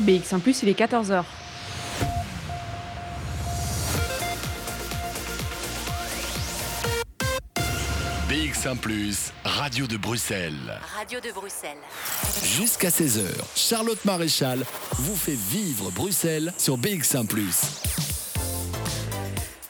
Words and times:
BX1⁇ 0.00 0.40
il 0.62 0.68
est 0.70 0.78
14h. 0.78 1.24
BX1⁇ 8.30 8.78
Radio 9.44 9.86
de 9.86 9.98
Bruxelles. 9.98 10.54
Radio 10.96 11.20
de 11.20 11.30
Bruxelles. 11.32 11.76
Jusqu'à 12.44 12.88
16h, 12.88 13.26
Charlotte 13.54 14.02
Maréchal 14.06 14.64
vous 14.92 15.16
fait 15.16 15.36
vivre 15.36 15.90
Bruxelles 15.90 16.54
sur 16.56 16.78
BX1⁇ 16.78 17.26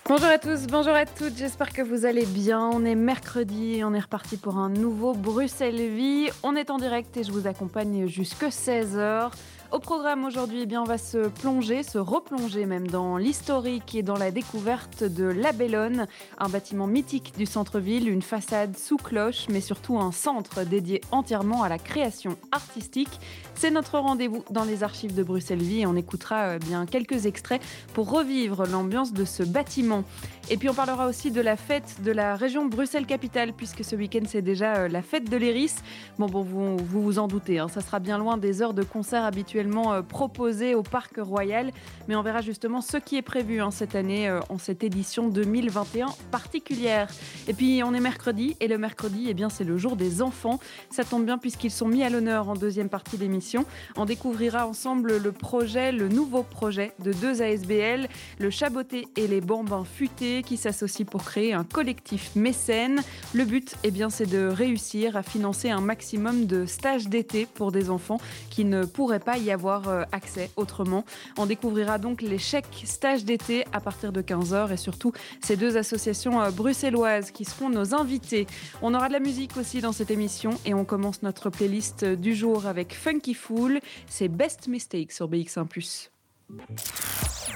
Bonjour 0.06 0.26
à 0.26 0.38
tous, 0.38 0.66
bonjour 0.68 0.94
à 0.94 1.06
toutes, 1.06 1.36
j'espère 1.36 1.72
que 1.72 1.82
vous 1.82 2.04
allez 2.04 2.26
bien. 2.26 2.68
On 2.72 2.84
est 2.84 2.96
mercredi 2.96 3.76
et 3.76 3.84
on 3.84 3.94
est 3.94 4.00
reparti 4.00 4.36
pour 4.36 4.58
un 4.58 4.68
nouveau 4.68 5.12
Bruxelles 5.12 5.88
Vie. 5.88 6.28
On 6.42 6.54
est 6.54 6.70
en 6.70 6.78
direct 6.78 7.16
et 7.16 7.24
je 7.24 7.32
vous 7.32 7.46
accompagne 7.46 8.06
jusque 8.06 8.44
16h. 8.44 9.30
Au 9.72 9.78
programme 9.78 10.24
aujourd'hui, 10.24 10.66
eh 10.68 10.78
on 10.78 10.82
va 10.82 10.98
se 10.98 11.28
plonger, 11.28 11.84
se 11.84 11.98
replonger 11.98 12.66
même 12.66 12.88
dans 12.88 13.16
l'historique 13.16 13.94
et 13.94 14.02
dans 14.02 14.16
la 14.16 14.32
découverte 14.32 15.04
de 15.04 15.22
La 15.22 15.52
Bellone, 15.52 16.08
un 16.38 16.48
bâtiment 16.48 16.88
mythique 16.88 17.34
du 17.38 17.46
centre-ville, 17.46 18.08
une 18.08 18.20
façade 18.20 18.76
sous 18.76 18.96
cloche, 18.96 19.46
mais 19.48 19.60
surtout 19.60 20.00
un 20.00 20.10
centre 20.10 20.64
dédié 20.64 21.00
entièrement 21.12 21.62
à 21.62 21.68
la 21.68 21.78
création 21.78 22.36
artistique. 22.50 23.20
C'est 23.54 23.70
notre 23.70 24.00
rendez-vous 24.00 24.42
dans 24.50 24.64
les 24.64 24.82
archives 24.82 25.14
de 25.14 25.22
Bruxelles 25.22 25.62
Vie 25.62 25.82
et 25.82 25.86
on 25.86 25.94
écoutera 25.94 26.46
euh, 26.46 26.58
bien 26.58 26.84
quelques 26.84 27.26
extraits 27.26 27.62
pour 27.94 28.10
revivre 28.10 28.66
l'ambiance 28.66 29.12
de 29.12 29.24
ce 29.24 29.44
bâtiment. 29.44 30.02
Et 30.50 30.56
puis 30.56 30.68
on 30.68 30.74
parlera 30.74 31.06
aussi 31.06 31.30
de 31.30 31.40
la 31.40 31.56
fête 31.56 32.02
de 32.02 32.10
la 32.10 32.34
région 32.34 32.66
Bruxelles-Capitale, 32.66 33.52
puisque 33.52 33.84
ce 33.84 33.94
week-end 33.94 34.24
c'est 34.26 34.42
déjà 34.42 34.78
euh, 34.78 34.88
la 34.88 35.02
fête 35.02 35.30
de 35.30 35.36
l'Eris. 35.36 35.74
Bon, 36.18 36.26
bon, 36.26 36.42
vous 36.42 36.76
vous, 36.78 37.18
en 37.20 37.28
doutez, 37.28 37.60
hein, 37.60 37.68
ça 37.68 37.82
sera 37.82 38.00
bien 38.00 38.18
loin 38.18 38.36
des 38.36 38.62
heures 38.62 38.74
de 38.74 38.82
concert 38.82 39.24
habituellement 39.24 39.59
euh, 39.66 40.02
proposées 40.02 40.74
au 40.74 40.82
Parc 40.82 41.16
Royal, 41.18 41.70
mais 42.08 42.16
on 42.16 42.22
verra 42.22 42.40
justement 42.40 42.80
ce 42.80 42.96
qui 42.96 43.16
est 43.16 43.22
prévu 43.22 43.60
hein, 43.60 43.70
cette 43.70 43.94
année 43.94 44.28
euh, 44.28 44.40
en 44.48 44.58
cette 44.58 44.82
édition 44.84 45.28
2021 45.28 46.08
particulière. 46.30 47.08
Et 47.48 47.54
puis 47.54 47.82
on 47.84 47.94
est 47.94 48.00
mercredi, 48.00 48.56
et 48.60 48.68
le 48.68 48.78
mercredi, 48.78 49.26
eh 49.28 49.34
bien 49.34 49.48
c'est 49.48 49.64
le 49.64 49.76
jour 49.76 49.96
des 49.96 50.22
enfants. 50.22 50.60
Ça 50.90 51.04
tombe 51.04 51.24
bien 51.24 51.38
puisqu'ils 51.38 51.70
sont 51.70 51.88
mis 51.88 52.02
à 52.02 52.10
l'honneur 52.10 52.48
en 52.48 52.54
deuxième 52.54 52.88
partie 52.88 53.18
d'émission. 53.18 53.64
On 53.96 54.04
découvrira 54.04 54.66
ensemble 54.66 55.18
le 55.18 55.32
projet, 55.32 55.92
le 55.92 56.08
nouveau 56.08 56.42
projet 56.42 56.92
de 57.04 57.12
deux 57.12 57.42
ASBL, 57.42 58.08
le 58.38 58.50
Chaboté 58.50 59.08
et 59.16 59.26
les 59.26 59.40
Bambins 59.40 59.84
Futés 59.84 60.42
qui 60.42 60.56
s'associent 60.56 61.06
pour 61.06 61.24
créer 61.24 61.52
un 61.52 61.64
collectif 61.64 62.34
mécène. 62.34 63.00
Le 63.34 63.44
but, 63.44 63.74
eh 63.84 63.90
bien, 63.90 64.10
c'est 64.10 64.26
de 64.26 64.46
réussir 64.46 65.16
à 65.16 65.22
financer 65.22 65.70
un 65.70 65.80
maximum 65.80 66.46
de 66.46 66.66
stages 66.66 67.08
d'été 67.08 67.46
pour 67.46 67.72
des 67.72 67.90
enfants 67.90 68.20
qui 68.50 68.64
ne 68.64 68.84
pourraient 68.84 69.20
pas 69.20 69.38
y 69.38 69.49
avoir 69.52 69.88
euh, 69.88 70.02
accès 70.12 70.50
autrement. 70.56 71.04
On 71.36 71.46
découvrira 71.46 71.98
donc 71.98 72.22
les 72.22 72.38
chèques 72.38 72.82
stages 72.84 73.24
d'été 73.24 73.64
à 73.72 73.80
partir 73.80 74.12
de 74.12 74.22
15h 74.22 74.72
et 74.72 74.76
surtout 74.76 75.12
ces 75.42 75.56
deux 75.56 75.76
associations 75.76 76.40
euh, 76.40 76.50
bruxelloises 76.50 77.30
qui 77.30 77.44
seront 77.44 77.70
nos 77.70 77.94
invités. 77.94 78.46
On 78.82 78.94
aura 78.94 79.08
de 79.08 79.12
la 79.12 79.20
musique 79.20 79.56
aussi 79.56 79.80
dans 79.80 79.92
cette 79.92 80.10
émission 80.10 80.52
et 80.64 80.74
on 80.74 80.84
commence 80.84 81.22
notre 81.22 81.50
playlist 81.50 82.04
du 82.04 82.34
jour 82.34 82.66
avec 82.66 82.94
Funky 82.94 83.34
Fool. 83.34 83.80
C'est 84.08 84.28
Best 84.28 84.68
Mistake 84.68 85.12
sur 85.12 85.28
BX1 85.28 85.66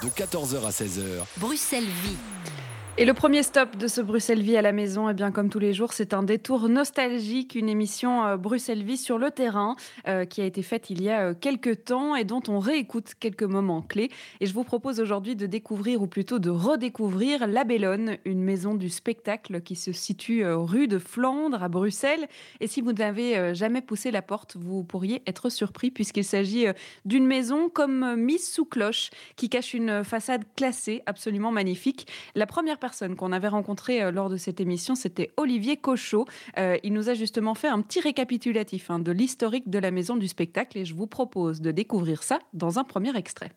de 0.03 0.08
14h 0.08 0.67
à 0.67 0.70
16h. 0.70 1.25
Bruxelles 1.39 1.84
Vie. 1.84 2.64
Et 2.97 3.05
le 3.05 3.12
premier 3.12 3.42
stop 3.42 3.77
de 3.77 3.89
ce 3.89 4.00
Bruxelles 4.00 4.41
Vie 4.41 4.56
à 4.56 4.62
la 4.62 4.70
maison, 4.70 5.09
eh 5.09 5.14
bien 5.14 5.33
comme 5.33 5.50
tous 5.50 5.59
les 5.59 5.75
jours, 5.75 5.92
c'est 5.92 6.14
un 6.14 6.23
détour 6.23 6.69
nostalgique, 6.69 7.56
une 7.56 7.69
émission 7.69 8.25
euh, 8.25 8.36
Bruxelles 8.36 8.84
Vie 8.84 8.97
sur 8.97 9.19
le 9.19 9.33
terrain 9.33 9.75
euh, 10.06 10.25
qui 10.25 10.41
a 10.41 10.45
été 10.45 10.62
faite 10.62 10.91
il 10.91 11.03
y 11.03 11.11
a 11.11 11.31
euh, 11.31 11.34
quelques 11.34 11.86
temps 11.86 12.14
et 12.14 12.23
dont 12.23 12.42
on 12.47 12.61
réécoute 12.61 13.14
quelques 13.19 13.42
moments 13.42 13.83
clés. 13.83 14.12
Et 14.39 14.47
je 14.47 14.55
vous 14.55 14.62
propose 14.62 15.01
aujourd'hui 15.01 15.34
de 15.34 15.47
découvrir 15.47 16.03
ou 16.03 16.06
plutôt 16.06 16.39
de 16.39 16.51
redécouvrir 16.51 17.48
La 17.48 17.64
Bellone, 17.64 18.17
une 18.25 18.45
maison 18.45 18.77
du 18.77 18.89
spectacle 18.89 19.61
qui 19.61 19.74
se 19.74 19.91
situe 19.91 20.47
rue 20.47 20.86
de 20.86 21.01
Flandre 21.01 21.64
à 21.64 21.68
Bruxelles. 21.68 22.29
Et 22.61 22.68
si 22.68 22.80
vous 22.80 22.92
n'avez 22.92 23.57
jamais 23.57 23.80
poussé 23.83 24.13
la 24.13 24.23
porte, 24.23 24.57
vous 24.57 24.85
pourriez 24.85 25.20
être 25.27 25.48
surpris 25.48 25.91
puisqu'il 25.91 26.24
s'agit 26.24 26.67
d'une 27.05 27.27
maison 27.27 27.68
comme 27.68 28.14
mise 28.14 28.48
sous 28.48 28.64
cloche 28.64 29.11
qui 29.35 29.48
cache 29.48 29.74
une 29.74 30.05
façade 30.05 30.45
classée 30.55 31.02
absolument 31.07 31.51
magnifique. 31.51 32.07
La 32.36 32.47
première 32.47 32.79
personne 32.84 33.17
qu'on 33.17 33.33
avait 33.33 33.48
rencontrée 33.48 34.02
euh, 34.02 34.11
lors 34.11 34.28
de 34.28 34.36
cette 34.36 34.61
émission, 34.61 34.95
c'était 34.95 35.30
Olivier 35.39 35.78
Cochot. 35.78 36.27
Euh, 36.58 36.77
il 36.83 36.92
nous 36.92 37.08
a 37.08 37.14
justement 37.14 37.55
fait 37.55 37.68
un 37.68 37.80
petit 37.80 37.98
récapitulatif 37.98 38.90
hein, 38.90 38.98
de 38.98 39.11
l'historique 39.11 39.70
de 39.70 39.78
la 39.78 39.90
maison 39.90 40.18
du 40.18 40.28
spectacle 40.28 40.77
et 40.77 40.84
je 40.84 40.94
vous 40.94 41.06
propose 41.06 41.62
de 41.62 41.70
découvrir 41.70 42.23
ça 42.23 42.40
dans 42.52 42.78
un 42.78 42.84
premier 42.84 43.17
extrait. 43.17 43.52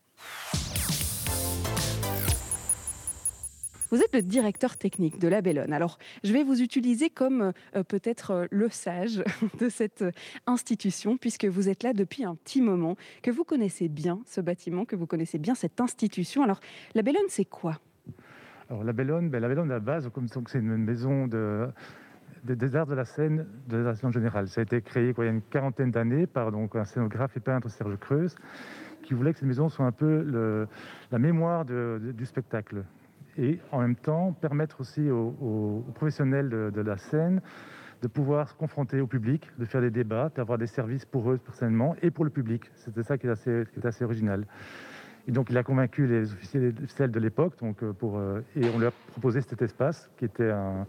Vous 3.91 3.99
êtes 3.99 4.13
le 4.13 4.21
directeur 4.21 4.77
technique 4.77 5.19
de 5.19 5.27
la 5.27 5.41
Bellone. 5.41 5.73
Alors, 5.73 5.99
je 6.23 6.31
vais 6.31 6.45
vous 6.45 6.61
utiliser 6.61 7.09
comme 7.09 7.51
euh, 7.75 7.83
peut-être 7.83 8.47
le 8.49 8.69
sage 8.69 9.25
de 9.59 9.67
cette 9.67 10.05
institution, 10.45 11.17
puisque 11.17 11.43
vous 11.43 11.67
êtes 11.67 11.83
là 11.83 11.91
depuis 11.91 12.23
un 12.23 12.35
petit 12.35 12.61
moment, 12.61 12.95
que 13.21 13.31
vous 13.31 13.43
connaissez 13.43 13.89
bien 13.89 14.21
ce 14.25 14.39
bâtiment, 14.39 14.85
que 14.85 14.95
vous 14.95 15.05
connaissez 15.05 15.37
bien 15.37 15.53
cette 15.53 15.81
institution. 15.81 16.43
Alors, 16.43 16.61
la 16.95 17.01
Bellone, 17.01 17.27
c'est 17.27 17.43
quoi? 17.43 17.81
Alors 18.69 18.83
la 18.83 18.93
Bellone, 18.93 19.29
ben, 19.29 19.41
la 19.41 19.47
Bellone 19.47 19.71
à 19.71 19.75
la 19.75 19.79
base, 19.79 20.09
comme 20.13 20.27
c'est 20.27 20.59
une 20.59 20.77
maison 20.77 21.27
de, 21.27 21.69
des 22.43 22.75
arts 22.75 22.87
de 22.87 22.95
la 22.95 23.05
scène 23.05 23.45
de 23.67 23.77
la 23.77 23.83
Nation 23.83 24.11
générale. 24.11 24.47
Ça 24.49 24.61
a 24.61 24.63
été 24.63 24.81
créé 24.81 25.13
il 25.17 25.23
y 25.23 25.27
a 25.27 25.31
une 25.31 25.41
quarantaine 25.41 25.91
d'années 25.91 26.27
par 26.27 26.51
donc, 26.51 26.75
un 26.75 26.83
scénographe 26.83 27.37
et 27.37 27.39
peintre 27.39 27.69
Serge 27.69 27.97
Creuse, 27.97 28.35
qui 29.03 29.13
voulait 29.13 29.31
que 29.31 29.39
cette 29.39 29.47
maison 29.47 29.69
soit 29.69 29.85
un 29.85 29.93
peu 29.93 30.67
la 31.11 31.19
mémoire 31.19 31.63
du 31.65 32.25
spectacle. 32.25 32.83
Et 33.37 33.59
en 33.71 33.81
même 33.81 33.95
temps, 33.95 34.33
permettre 34.33 34.81
aussi 34.81 35.09
aux, 35.09 35.85
professionnels 35.95 36.49
de, 36.49 36.81
la 36.81 36.97
scène 36.97 37.41
de 38.01 38.07
pouvoir 38.07 38.49
se 38.49 38.53
confronter 38.53 38.99
au 38.99 39.07
public, 39.07 39.49
de 39.57 39.65
faire 39.65 39.81
des 39.81 39.89
débats, 39.89 40.29
d'avoir 40.35 40.57
des 40.57 40.67
services 40.67 41.05
pour 41.05 41.31
eux 41.31 41.37
personnellement 41.37 41.95
et 42.01 42.11
pour 42.11 42.25
le 42.25 42.31
public. 42.31 42.69
C'était 42.75 43.03
ça 43.03 43.17
qui 43.17 43.27
est 43.27 43.85
assez 43.85 44.03
original. 44.03 44.45
Donc, 45.27 45.49
il 45.49 45.57
a 45.57 45.63
convaincu 45.63 46.07
les 46.07 46.31
officiers 46.31 46.73
officiels 46.81 47.11
de 47.11 47.19
l'époque, 47.19 47.53
euh, 47.61 47.93
euh, 48.03 48.41
et 48.55 48.69
on 48.73 48.79
lui 48.79 48.85
a 48.85 48.91
proposé 49.11 49.41
cet 49.41 49.61
espace 49.61 50.09
qui 50.17 50.25
était 50.25 50.49
à 50.49 50.85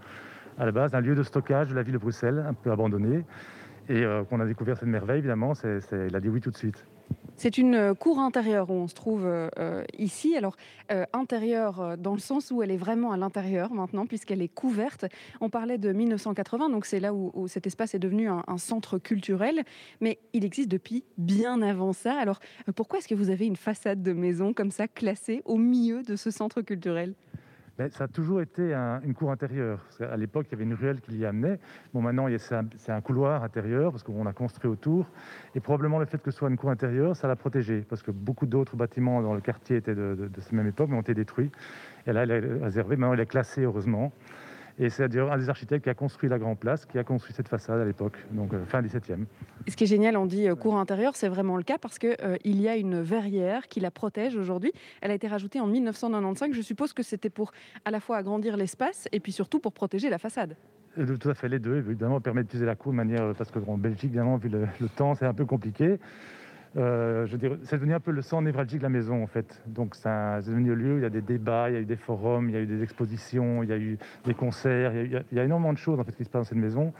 la 0.65 0.73
base 0.73 0.95
un 0.95 1.01
lieu 1.01 1.15
de 1.15 1.23
stockage 1.23 1.71
de 1.71 1.75
la 1.75 1.83
ville 1.83 1.95
de 1.95 1.99
Bruxelles, 1.99 2.45
un 2.47 2.55
peu 2.55 2.71
abandonné. 2.71 3.25
Et 3.89 4.05
euh, 4.05 4.23
qu'on 4.25 4.41
a 4.41 4.47
découvert 4.47 4.77
cette 4.77 4.89
merveille, 4.89 5.19
évidemment, 5.19 5.55
il 5.65 6.15
a 6.15 6.21
dit 6.21 6.29
oui 6.29 6.41
tout 6.41 6.51
de 6.51 6.57
suite. 6.57 6.85
C'est 7.39 7.57
une 7.57 7.77
euh, 7.77 7.95
cour 7.95 8.19
intérieure 8.19 8.69
où 8.69 8.73
on 8.73 8.89
se 8.89 8.97
trouve 8.97 9.25
euh, 9.25 9.49
euh, 9.61 9.85
ici. 9.97 10.37
Alors, 10.37 10.57
intérieure 11.13 11.99
dans 11.99 12.15
le 12.15 12.19
sens 12.19 12.51
où 12.51 12.63
elle 12.63 12.71
est 12.71 12.79
vraiment 12.79 13.13
à 13.13 13.19
l'intérieur 13.19 13.75
maintenant, 13.75 14.07
puisqu'elle 14.07 14.41
est 14.41 14.49
couverte. 14.49 15.05
On 15.43 15.51
parlait 15.51 15.77
de 15.77 15.93
1980, 15.93 16.71
donc 16.71 16.87
c'est 16.87 16.99
là 16.99 17.13
où, 17.13 17.47
cet 17.47 17.67
espace 17.67 17.95
est 17.95 17.99
devenu 17.99 18.27
un, 18.31 18.43
un, 18.47 18.57
centre 18.57 18.97
culturel. 18.97 19.65
Mais 20.01 20.19
il 20.33 20.47
existe 20.47 20.71
depuis 20.71 21.05
bien 21.19 21.61
avant 21.61 21.93
ça. 21.93 22.19
Alors, 22.19 22.41
pourquoi 22.75 23.01
est-ce 23.01 23.09
que 23.09 23.15
vous 23.15 23.29
avez 23.29 23.45
une 23.45 23.57
façade 23.57 24.03
de 24.03 24.15
maison 24.15 24.55
comme 24.55 24.71
ça, 24.71 24.89
classée 24.89 25.43
au 25.45 25.59
milieu 25.59 26.03
de 26.03 26.17
ce 26.17 26.31
centre 26.31 26.63
culturel? 26.63 27.15
Ça 27.91 28.05
a 28.05 28.09
toujours 28.09 28.41
été 28.41 28.75
une 28.75 29.15
cour 29.15 29.31
intérieure. 29.31 29.81
À 30.01 30.17
l'époque, 30.17 30.47
il 30.49 30.53
y 30.53 30.55
avait 30.57 30.65
une 30.65 30.75
ruelle 30.75 31.01
qui 31.01 31.13
l'y 31.13 31.25
amenait. 31.25 31.61
Bon, 31.95 32.03
maintenant, 32.03 32.27
c'est 32.39 32.93
un, 32.93 33.01
couloir 33.01 33.45
intérieur 33.45 33.93
parce 33.93 34.03
qu'on 34.03 34.27
a 34.27 34.33
construit 34.33 34.69
autour. 34.69 35.07
Et 35.55 35.61
probablement 35.61 35.99
le 35.99 36.07
fait 36.07 36.21
que 36.21 36.31
ce 36.31 36.39
soit 36.39 36.51
une 36.51 36.57
cour 36.57 36.71
intérieure, 36.71 37.15
ça 37.15 37.29
l'a 37.29 37.37
protégée 37.37 37.85
parce 37.89 38.03
que 38.03 38.11
beaucoup 38.11 38.47
d'autres 38.47 38.77
bâtiments 38.77 39.23
dans 39.23 39.35
le 39.35 39.41
quartier 39.41 39.77
étaient 39.77 39.95
de, 39.95 40.29
de 40.33 40.41
cette 40.41 40.53
même 40.53 40.67
époque, 40.67 40.89
mais 40.91 40.97
ont 40.97 41.03
été 41.03 41.15
détruits. 41.15 41.53
Et 42.07 42.13
là, 42.13 42.25
elle 42.25 42.31
est 42.33 42.65
réservée. 42.65 42.97
Maintenant, 42.97 43.15
elle 43.15 43.21
est 43.21 43.27
classée, 43.27 43.63
heureusement. 43.63 44.13
Et 44.81 44.91
c'est 44.91 45.05
un 45.05 45.39
des 45.39 45.49
architectes 45.49 45.85
qui 45.85 45.91
a 45.91 45.95
construit 45.95 46.29
la 46.29 46.39
Grand 46.39 46.55
Place, 46.55 46.87
qui 46.87 46.99
a 46.99 47.05
construit 47.05 47.35
cette 47.35 47.49
façade 47.49 47.81
à 47.81 47.85
l'époque, 47.85 48.17
donc 48.31 48.55
euh, 48.55 48.65
fin 48.65 48.81
17e. 48.81 49.25
ce 49.67 49.77
qui 49.77 49.85
est 49.85 49.89
génial, 49.89 50.17
on 50.17 50.25
dit 50.25 50.49
euh, 50.49 50.55
cour 50.55 50.79
intérieure, 50.79 51.17
c'est 51.17 51.29
vraiment 51.29 51.57
le 51.57 51.65
cas 51.65 51.79
parce 51.79 51.99
qu'il 51.99 52.17
euh, 52.23 52.37
il 52.45 52.61
y 52.61 52.69
a 52.69 52.77
une 52.77 53.01
verrière 53.01 53.67
qui 53.67 53.81
la 53.81 53.91
protège 53.91 54.37
aujourd'hui. 54.37 54.73
Elle 55.01 55.11
a 55.11 55.15
été 55.15 55.27
rajoutée 55.27 55.61
en 55.61 55.67
1995. 55.67 56.55
Je 56.55 56.63
suppose 56.63 56.93
que 56.93 57.03
c'était 57.03 57.31
pour 57.31 57.51
à 57.85 57.91
la 57.91 57.99
fois 57.99 58.19
agrandir 58.19 58.57
l'espace 58.57 59.09
et 59.11 59.19
puis 59.19 59.33
surtout 59.33 59.59
pour 59.59 59.73
protéger 59.73 60.11
la 60.11 60.19
façade. 60.19 60.55
Tout 60.95 61.29
à 61.29 61.35
fait, 61.35 61.49
les 61.49 61.59
deux, 61.59 61.77
évidemment, 61.77 62.21
permet 62.21 62.43
d'utiliser 62.43 62.67
la 62.67 62.75
cour 62.75 62.93
de 62.93 62.97
manière. 62.97 63.33
Parce 63.37 63.51
qu'en 63.53 63.79
Belgique, 63.79 64.07
évidemment, 64.07 64.37
vu 64.37 64.49
le, 64.49 64.67
le 64.81 64.89
temps, 64.89 65.15
c'est 65.15 65.27
un 65.27 65.35
peu 65.35 65.45
compliqué. 65.45 65.99
Euh, 66.77 67.27
c'est 67.65 67.77
devenu 67.77 67.95
un 67.95 68.01
peu 68.01 68.11
le 68.11 68.21
sang 68.21 68.43
névralgique 68.43 68.79
de 68.79 68.83
la 68.83 68.89
maison 68.91 69.23
en 69.23 69.27
fait. 69.27 69.63
Donc 69.67 69.95
c'est 69.95 70.09
devenu 70.09 70.73
un 70.73 70.75
lieu 70.75 70.95
où 70.95 70.99
il 70.99 71.03
y 71.03 71.07
a 71.07 71.11
des 71.11 71.23
débats, 71.23 71.71
il 71.71 71.75
y 71.75 71.77
a 71.77 71.81
eu 71.81 71.87
des 71.87 71.97
forums, 71.97 72.49
il 72.49 72.55
y 72.55 72.59
a 72.59 72.61
eu 72.61 72.67
des 72.67 72.83
expositions, 72.83 73.63
il 73.63 73.71
y 73.71 73.73
a 73.73 73.79
eu 73.79 73.99
des 74.27 74.35
concerts, 74.35 74.95
il 74.95 75.23
y 75.33 75.39
a, 75.39 75.45
énormément 75.45 75.73
de 75.73 75.79
choses 75.79 75.99
en 75.99 76.05
fait 76.05 76.15
qui 76.15 76.25
se 76.25 76.29
passent 76.29 76.43
dans 76.43 76.49
cette 76.49 76.59
maison. 76.59 76.93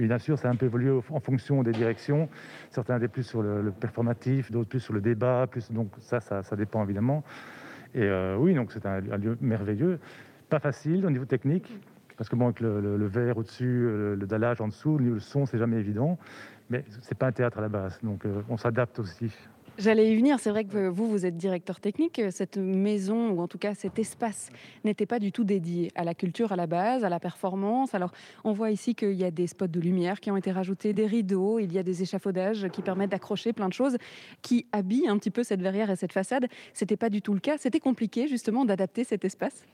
Et 0.00 0.06
bien 0.06 0.18
sûr, 0.18 0.36
ça 0.38 0.48
a 0.48 0.50
un 0.50 0.56
peu 0.56 0.66
évolué 0.66 0.90
en 0.90 1.20
fonction 1.20 1.62
des 1.62 1.70
directions. 1.70 2.28
Certains 2.70 2.96
étaient 2.96 3.06
plus 3.06 3.22
sur 3.22 3.42
le, 3.42 3.70
performatif, 3.70 4.50
d'autres 4.50 4.68
plus 4.68 4.80
sur 4.80 4.92
le 4.92 5.00
débat, 5.00 5.46
donc 5.70 5.88
ça, 6.00 6.20
ça, 6.20 6.56
dépend 6.56 6.82
évidemment. 6.82 7.22
Et 7.94 8.02
euh, 8.02 8.36
oui, 8.36 8.54
donc 8.54 8.72
c'est 8.72 8.84
un, 8.86 8.98
lieu 9.00 9.38
merveilleux, 9.40 10.00
pas 10.50 10.58
facile 10.58 11.06
au 11.06 11.10
niveau 11.10 11.26
technique, 11.26 11.78
parce 12.16 12.28
que 12.28 12.34
bon, 12.34 12.46
avec 12.46 12.58
le, 12.58 13.06
verre 13.06 13.38
au-dessus, 13.38 13.86
le, 13.86 14.16
le, 14.16 14.62
en 14.62 14.66
dessous, 14.66 14.98
le 14.98 15.20
son, 15.20 15.46
c'est 15.46 15.58
jamais 15.58 15.76
évident 15.76 16.18
mais 16.70 16.84
c'est 17.02 17.16
pas 17.16 17.26
un 17.26 17.32
théâtre 17.32 17.58
à 17.58 17.62
la 17.62 17.68
base, 17.68 17.98
donc 18.02 18.24
euh, 18.24 18.42
on 18.48 18.56
s'adapte 18.56 18.98
aussi. 18.98 19.30
J'allais 19.76 20.12
y 20.12 20.16
venir. 20.16 20.38
C'est 20.38 20.50
vrai 20.50 20.64
que 20.64 20.86
vous, 20.86 21.08
vous 21.08 21.26
êtes 21.26 21.36
directeur 21.36 21.80
technique. 21.80 22.20
Cette 22.30 22.58
maison, 22.58 23.30
ou 23.30 23.40
en 23.40 23.48
tout 23.48 23.58
cas 23.58 23.74
cet 23.74 23.98
espace, 23.98 24.50
n'était 24.84 25.06
pas 25.06 25.18
du 25.18 25.32
tout 25.32 25.42
dédié 25.42 25.90
à 25.96 26.04
la 26.04 26.14
culture 26.14 26.52
à 26.52 26.56
la 26.56 26.68
base, 26.68 27.02
à 27.02 27.08
la 27.08 27.18
performance. 27.18 27.92
Alors, 27.92 28.12
on 28.44 28.52
voit 28.52 28.70
ici 28.70 28.94
qu'il 28.94 29.14
y 29.14 29.24
a 29.24 29.32
des 29.32 29.48
spots 29.48 29.66
de 29.66 29.80
lumière 29.80 30.20
qui 30.20 30.30
ont 30.30 30.36
été 30.36 30.52
rajoutés, 30.52 30.92
des 30.92 31.06
rideaux, 31.06 31.58
il 31.58 31.72
y 31.72 31.78
a 31.78 31.82
des 31.82 32.02
échafaudages 32.02 32.68
qui 32.68 32.82
permettent 32.82 33.10
d'accrocher 33.10 33.52
plein 33.52 33.68
de 33.68 33.72
choses 33.72 33.96
qui 34.42 34.66
habillent 34.70 35.08
un 35.08 35.18
petit 35.18 35.30
peu 35.30 35.42
cette 35.42 35.60
verrière 35.60 35.90
et 35.90 35.96
cette 35.96 36.12
façade. 36.12 36.46
C'était 36.72 36.96
pas 36.96 37.10
du 37.10 37.20
tout 37.20 37.34
le 37.34 37.40
cas. 37.40 37.58
C'était 37.58 37.80
compliqué 37.80 38.28
justement 38.28 38.64
d'adapter 38.64 39.02
cet 39.02 39.24
espace? 39.24 39.64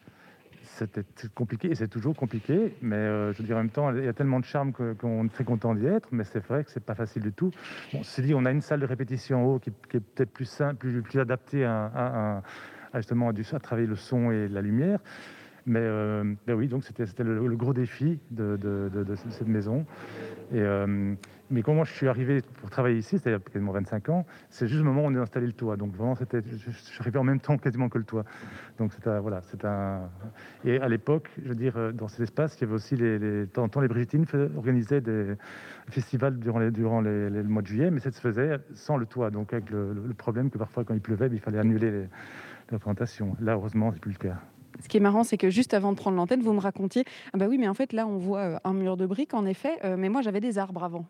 C'était 0.77 1.05
compliqué 1.35 1.71
et 1.71 1.75
c'est 1.75 1.89
toujours 1.89 2.15
compliqué, 2.15 2.75
mais 2.81 2.97
euh, 2.97 3.33
je 3.33 3.39
veux 3.39 3.45
dire 3.45 3.57
en 3.57 3.61
même 3.61 3.71
temps, 3.71 3.95
il 3.95 4.05
y 4.05 4.09
a 4.09 4.13
tellement 4.13 4.41
de 4.41 4.45
charme 4.45 4.73
qu'on 4.73 5.25
est 5.25 5.33
très 5.33 5.45
content 5.45 5.75
d'y 5.75 5.87
être, 5.87 6.09
mais 6.13 6.25
c'est 6.25 6.45
vrai 6.47 6.65
que 6.65 6.71
c'est 6.71 6.85
pas 6.85 6.95
facile 6.95 7.23
du 7.23 7.33
tout. 7.33 7.51
Bon, 7.93 8.03
c'est 8.03 8.23
dit, 8.23 8.35
on 8.35 8.45
a 8.45 8.51
une 8.51 8.63
salle 8.63 8.81
de 8.81 8.87
répétition 8.87 9.43
en 9.43 9.47
haut 9.47 9.59
qui, 9.59 9.71
est 9.71 10.01
peut-être 10.01 10.31
plus 10.31 10.47
simple, 10.47 11.03
plus, 11.03 11.21
adaptée 11.21 11.65
à, 11.65 12.43
justement 12.95 13.29
à, 13.31 13.61
travailler 13.61 13.87
le 13.87 13.97
son 13.97 14.31
et 14.31 14.49
la 14.49 14.63
lumière. 14.63 15.01
Mais, 15.67 15.81
euh, 15.83 16.25
ben 16.47 16.55
oui, 16.55 16.69
donc 16.69 16.85
c'était 16.85 17.23
le, 17.23 17.57
gros 17.57 17.75
défi 17.75 18.19
de, 18.31 18.59
cette 19.31 19.49
maison. 19.49 19.85
Euh, 20.53 21.15
mais 21.51 21.63
comment 21.63 21.85
je 21.85 21.93
suis 21.93 22.09
arrivé 22.09 22.43
pour 22.61 22.71
travailler 22.71 22.99
ici, 22.99 23.19
c'est-à-dire 23.19 23.43
quasiment 23.45 23.73
25 23.73 24.09
ans, 24.09 24.27
c'est 24.51 24.69
juste 24.69 24.79
le 24.79 24.85
moment 24.85 25.03
où 25.03 25.11
on 25.11 25.15
a 25.17 25.21
installé 25.21 25.47
le 25.47 25.53
toit. 25.53 25.77
Donc 25.77 25.95
vraiment, 25.95 26.15
c'était, 26.15 26.43
je, 26.43 26.71
suis 26.71 27.01
arrivé 27.01 27.19
en 27.19 27.25
même 27.25 27.41
temps 27.41 27.59
quasiment 27.59 27.89
que 27.89 27.99
le 27.99 28.05
toit. 28.05 28.25
Donc 28.79 28.93
c'était 28.93 29.19
voilà, 29.19 29.41
c'est 29.43 29.65
un. 29.65 30.09
Et 30.65 30.81
à 30.81 30.89
l'époque, 30.89 31.31
je 31.43 31.49
veux 31.49 31.55
dire, 31.57 31.93
dans 31.93 32.09
cet 32.09 32.21
espace, 32.21 32.57
il 32.57 32.61
y 32.63 32.65
avait 32.65 32.75
aussi 32.75 32.95
les, 32.95 33.19
les 33.19 33.47
temps, 33.49 33.69
temps 33.69 33.81
les 33.81 33.89
Brigittines 33.89 34.27
organisaient 34.57 35.01
des 35.01 35.35
festivals 35.89 36.39
durant 36.39 36.61
les 36.61 36.71
durant 36.71 37.01
le 37.01 37.43
mois 37.43 37.63
de 37.63 37.67
juillet, 37.67 37.91
mais 37.91 38.01
ça 38.01 38.11
se 38.13 38.21
faisait 38.21 38.59
sans 38.75 38.97
le 38.97 39.07
toit. 39.07 39.31
Donc 39.31 39.53
avec 39.53 39.71
le, 39.71 39.95
problème 40.17 40.51
que 40.51 40.59
parfois 40.59 40.85
quand 40.85 40.95
il 40.95 41.01
pleuvait, 41.01 41.29
il 41.33 41.41
fallait 41.41 41.59
annuler 41.59 41.91
les 41.91 42.09
représentations. 42.73 43.37
Là, 43.41 43.55
heureusement, 43.55 43.91
c'est 43.93 44.01
plus 44.01 44.13
le 44.13 44.19
cas. 44.19 44.41
Ce 44.83 44.89
qui 44.89 44.97
est 44.97 45.01
marrant, 45.01 45.25
c'est 45.25 45.37
que 45.37 45.51
juste 45.51 45.75
avant 45.75 45.93
de 45.93 45.97
prendre 45.97 46.17
l'antenne, 46.17 46.43
vous 46.43 46.53
me 46.53 46.61
racontiez 46.61 47.05
Ah, 47.33 47.39
bah 47.39 47.47
oui, 47.49 47.59
mais 47.59 47.69
en 47.69 47.75
fait, 47.75 47.93
là, 47.93 48.07
on 48.07 48.17
voit 48.17 48.41
euh, 48.41 48.59
un 48.65 48.73
mur 48.73 48.97
de 48.97 49.07
briques, 49.07 49.35
en 49.35 49.45
effet, 49.45 49.79
euh, 49.85 49.97
mais 49.99 50.09
moi, 50.09 50.23
j'avais 50.23 50.41
des 50.41 50.59
arbres 50.59 50.85
avant. 50.85 51.07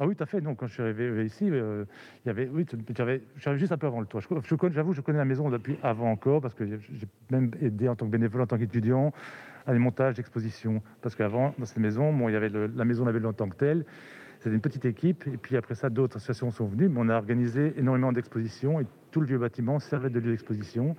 Ah 0.00 0.06
oui, 0.06 0.14
tout 0.14 0.22
à 0.22 0.26
fait. 0.26 0.40
Donc, 0.40 0.58
quand 0.58 0.68
je 0.68 0.74
suis 0.74 0.82
arrivé 0.82 1.04
euh, 1.04 1.24
ici, 1.24 1.46
il 1.46 1.86
y 2.26 2.30
avait, 2.30 2.48
oui, 2.52 2.64
j'avais, 2.96 3.22
j'arrive 3.36 3.58
juste 3.58 3.72
un 3.72 3.78
peu 3.78 3.86
avant 3.86 4.00
le 4.00 4.06
toit. 4.06 4.20
Je, 4.20 4.54
j'avoue, 4.70 4.92
je 4.92 5.00
connais 5.00 5.18
la 5.18 5.24
maison 5.24 5.48
depuis 5.50 5.76
avant 5.82 6.10
encore, 6.10 6.40
parce 6.40 6.54
que 6.54 6.64
j'ai 6.66 7.08
même 7.30 7.50
aidé 7.60 7.88
en 7.88 7.96
tant 7.96 8.06
que 8.06 8.12
bénévole, 8.12 8.42
en 8.42 8.46
tant 8.46 8.58
qu'étudiant, 8.58 9.12
à 9.66 9.72
des 9.72 9.78
montages 9.78 10.14
d'expositions. 10.14 10.82
Parce 11.02 11.16
qu'avant, 11.16 11.54
dans 11.58 11.64
cette 11.64 11.78
maison, 11.78 12.12
bon, 12.12 12.28
il 12.28 12.32
y 12.32 12.36
avait 12.36 12.50
la 12.50 12.84
maison 12.84 13.06
en 13.06 13.32
tant 13.32 13.48
que 13.48 13.56
telle. 13.56 13.84
C'était 14.38 14.54
une 14.54 14.60
petite 14.60 14.84
équipe, 14.84 15.26
et 15.26 15.36
puis 15.36 15.56
après 15.56 15.74
ça, 15.74 15.90
d'autres 15.90 16.16
associations 16.16 16.52
sont 16.52 16.66
venues, 16.66 16.88
mais 16.88 17.00
on 17.00 17.08
a 17.08 17.16
organisé 17.16 17.72
énormément 17.76 18.12
d'expositions, 18.12 18.78
et 18.78 18.86
tout 19.10 19.20
le 19.20 19.26
vieux 19.26 19.38
bâtiment 19.38 19.80
servait 19.80 20.10
de 20.10 20.20
lieu 20.20 20.30
d'exposition. 20.30 20.94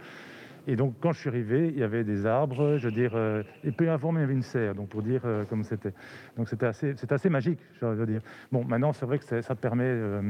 Et 0.68 0.76
donc, 0.76 0.96
quand 1.00 1.12
je 1.14 1.20
suis 1.20 1.30
arrivé, 1.30 1.70
il 1.70 1.80
y 1.80 1.84
avait 1.84 2.04
des 2.04 2.26
arbres, 2.26 2.78
je 2.78 2.86
veux 2.88 2.94
dire, 2.94 3.12
euh, 3.16 3.44
et 3.64 3.72
peu 3.72 3.90
avant, 3.90 4.14
il 4.14 4.20
y 4.20 4.24
avait 4.24 4.34
une 4.34 4.44
serre, 4.44 4.76
donc 4.76 4.90
pour 4.90 5.02
dire 5.02 5.22
euh, 5.26 5.46
comme 5.46 5.64
c'était. 5.64 5.94
Donc, 6.38 6.50
c'était 6.50 6.68
assez, 6.68 6.96
assez 7.10 7.30
magique, 7.30 7.60
je 7.82 7.86
veux 7.86 8.06
dire. 8.06 8.22
Bon, 8.52 8.64
maintenant, 8.64 8.94
c'est 8.94 9.06
vrai 9.06 9.20
que 9.20 9.42
ça 9.42 9.56
permet 9.56 9.84
euh, 9.86 10.22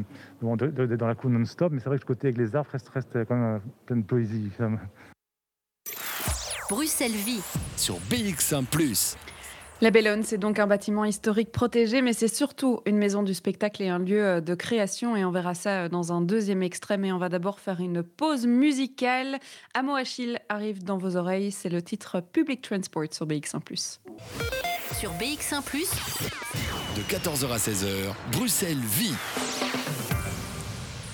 d'être 0.42 0.98
dans 0.98 1.08
la 1.08 1.16
cour 1.16 1.30
non-stop, 1.30 1.72
mais 1.72 1.80
c'est 1.80 1.90
vrai 1.90 1.98
que 1.98 2.04
ce 2.04 2.08
côté 2.08 2.28
avec 2.28 2.38
les 2.38 2.56
arbres 2.56 2.72
reste, 2.72 2.90
reste 2.90 3.26
quand 3.26 3.36
même 3.36 3.62
plein 3.86 3.98
de 3.98 4.04
poésie. 4.04 4.52
Bruxelles 6.70 7.12
Vie 7.12 7.44
sur 7.76 7.96
BX1⁇ 7.96 8.66
la 9.82 9.92
Bellone, 9.92 10.24
c'est 10.24 10.38
donc 10.38 10.60
un 10.60 10.68
bâtiment 10.68 11.06
historique 11.06 11.52
protégé, 11.52 12.02
mais 12.02 12.14
c'est 12.14 12.28
surtout 12.28 12.82
une 12.86 12.98
maison 12.98 13.24
du 13.24 13.34
spectacle 13.34 13.82
et 13.82 13.88
un 13.88 14.00
lieu 14.00 14.26
euh, 14.26 14.42
de 14.42 14.54
création. 14.56 15.16
Et 15.16 15.24
on 15.24 15.32
verra 15.32 15.54
ça 15.54 15.84
euh, 15.84 15.90
dans 15.90 16.12
un 16.12 16.22
deuxième 16.22 16.64
extrait. 16.64 16.98
Mais 16.98 17.12
on 17.12 17.18
va 17.18 17.30
d'abord 17.30 17.60
faire 17.60 17.80
une 17.80 18.04
pause 18.04 18.46
musicale. 18.46 19.40
Amo 19.74 19.96
Achille 19.96 20.40
arrive 20.50 20.84
dans 20.84 20.98
vos 20.98 21.16
oreilles. 21.16 21.52
C'est 21.52 21.70
le 21.70 21.82
titre 21.82 22.22
Public 22.22 22.62
Transport 22.62 23.08
sur 23.12 23.26
BX1 23.26 23.62
Sur 25.00 25.12
BX1 25.14 25.62
de 26.98 27.02
14h 27.04 27.52
à 27.52 27.58
16h, 27.58 28.14
Bruxelles 28.34 28.78
vit. 28.78 29.14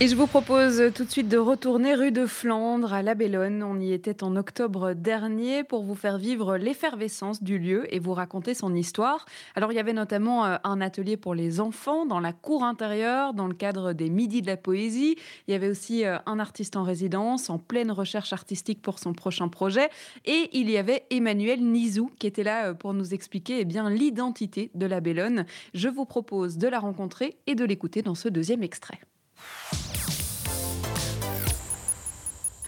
Et 0.01 0.09
je 0.09 0.15
vous 0.17 0.27
propose 0.27 0.91
tout 0.93 1.05
de 1.05 1.09
suite 1.09 1.29
de 1.29 1.37
retourner 1.37 1.95
rue 1.95 2.11
de 2.11 2.25
Flandre 2.25 2.91
à 2.91 3.01
La 3.01 3.15
Bellone. 3.15 3.63
On 3.63 3.79
y 3.79 3.93
était 3.93 4.25
en 4.25 4.35
octobre 4.35 4.91
dernier 4.91 5.63
pour 5.63 5.83
vous 5.83 5.95
faire 5.95 6.17
vivre 6.17 6.57
l'effervescence 6.57 7.41
du 7.41 7.57
lieu 7.57 7.85
et 7.95 7.99
vous 7.99 8.13
raconter 8.13 8.53
son 8.53 8.75
histoire. 8.75 9.25
Alors 9.55 9.71
il 9.71 9.75
y 9.75 9.79
avait 9.79 9.93
notamment 9.93 10.45
euh, 10.45 10.57
un 10.65 10.81
atelier 10.81 11.15
pour 11.15 11.33
les 11.33 11.61
enfants 11.61 12.05
dans 12.05 12.19
la 12.19 12.33
cour 12.33 12.65
intérieure 12.65 13.33
dans 13.33 13.47
le 13.47 13.53
cadre 13.53 13.93
des 13.93 14.09
Midis 14.09 14.41
de 14.41 14.47
la 14.47 14.57
Poésie. 14.57 15.15
Il 15.47 15.51
y 15.51 15.53
avait 15.53 15.69
aussi 15.69 16.03
euh, 16.03 16.17
un 16.25 16.39
artiste 16.39 16.75
en 16.75 16.83
résidence 16.83 17.49
en 17.49 17.57
pleine 17.57 17.89
recherche 17.89 18.33
artistique 18.33 18.81
pour 18.81 18.99
son 18.99 19.13
prochain 19.13 19.47
projet. 19.47 19.89
Et 20.25 20.49
il 20.51 20.69
y 20.69 20.77
avait 20.77 21.05
Emmanuel 21.09 21.63
Nizou 21.63 22.11
qui 22.19 22.27
était 22.27 22.43
là 22.43 22.67
euh, 22.67 22.73
pour 22.73 22.93
nous 22.93 23.13
expliquer 23.13 23.61
eh 23.61 23.89
l'identité 23.89 24.71
de 24.75 24.87
La 24.87 24.99
Bellone. 24.99 25.45
Je 25.73 25.87
vous 25.87 26.05
propose 26.05 26.57
de 26.57 26.67
la 26.67 26.79
rencontrer 26.79 27.37
et 27.47 27.55
de 27.55 27.63
l'écouter 27.63 28.01
dans 28.01 28.15
ce 28.15 28.27
deuxième 28.27 28.61
extrait. 28.61 28.99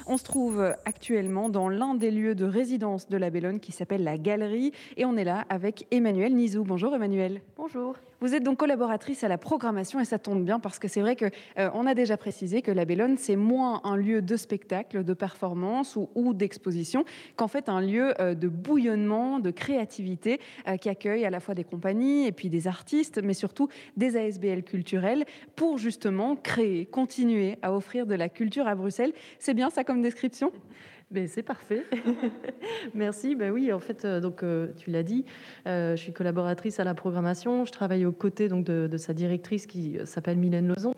On 0.10 0.16
se 0.16 0.24
trouve 0.24 0.74
actuellement 0.86 1.50
dans 1.50 1.68
l'un 1.68 1.94
des 1.94 2.12
lieux 2.12 2.34
de 2.34 2.46
résidence 2.46 3.10
de 3.10 3.18
la 3.18 3.30
Bellone 3.30 3.60
qui 3.60 3.74
s'appelle 3.74 4.06
la 4.06 4.18
Galerie 4.18 4.72
et 4.96 5.04
on 5.04 5.18
est 5.18 5.26
là 5.26 5.44
avec 5.50 5.86
Emmanuel 5.92 6.34
Nizou. 6.34 6.64
Bonjour 6.64 6.96
Emmanuel. 6.96 7.42
Bonjour. 7.58 7.98
Vous 8.20 8.34
êtes 8.34 8.42
donc 8.42 8.58
collaboratrice 8.58 9.24
à 9.24 9.28
la 9.28 9.38
programmation 9.38 10.00
et 10.00 10.06
ça 10.06 10.18
tombe 10.18 10.44
bien 10.44 10.60
parce 10.60 10.80
que 10.80 10.88
c'est 10.88 11.02
vrai 11.02 11.16
qu'on 11.16 11.30
euh, 11.60 11.86
a 11.86 11.94
déjà 11.94 12.18
précisé 12.18 12.64
que 12.64 12.72
la 12.72 12.84
Bellone, 12.84 13.16
c'est 13.20 13.36
moins 13.36 13.80
un 13.84 13.96
lieu 13.96 14.24
de 14.24 14.36
spectacle, 14.36 15.04
de 15.04 15.14
performance 15.14 16.00
ou, 16.16 16.34
d'exposition 16.34 17.06
qu'en 17.36 17.48
fait 17.48 17.70
un 17.70 17.80
lieu 17.80 18.20
euh, 18.20 18.34
de 18.34 18.48
bouillonnement, 18.48 19.40
de 19.40 19.52
créativité 19.52 20.40
euh, 20.68 20.78
qui 20.78 20.90
accueille 20.90 21.26
à 21.26 21.30
la 21.30 21.40
fois 21.40 21.54
des 21.54 21.64
compagnies 21.64 22.26
et 22.26 22.32
puis 22.32 22.50
des 22.50 22.68
artistes, 22.68 23.22
mais 23.24 23.36
surtout 23.36 23.70
des 23.98 24.18
ASBL 24.18 24.64
culturels 24.64 25.24
pour 25.56 25.78
justement 25.78 26.36
créer, 26.36 26.88
continuer 26.88 27.60
à 27.62 27.72
offrir 27.72 28.08
de 28.08 28.16
la 28.16 28.30
culture 28.30 28.68
à 28.68 28.74
Bruxelles. 28.74 29.14
C'est 29.38 29.54
bien 29.54 29.70
ça 29.70 29.84
comme 29.84 30.02
description? 30.02 30.52
C'est 31.28 31.44
parfait. 31.44 31.86
Merci. 32.94 33.36
Ben 33.36 33.52
oui, 33.52 33.72
en 33.72 33.80
fait, 33.80 34.04
euh, 34.04 34.20
donc 34.20 34.44
euh, 34.44 34.68
tu 34.78 34.92
l'as 34.92 35.04
dit, 35.04 35.26
euh, 35.66 35.96
je 35.96 36.02
suis 36.02 36.14
collaboratrice 36.14 36.80
à 36.80 36.84
la 36.84 36.94
programmation. 36.94 37.66
Je 37.66 37.72
travaille 37.72 38.06
aux 38.06 38.12
côtés 38.12 38.50
donc 38.50 38.66
de, 38.66 38.98
sa 38.98 39.14
directrice 39.14 39.68
qui 39.68 39.98
s'appelle 40.06 40.38
Mylène 40.38 40.68
Lozon, 40.68 40.94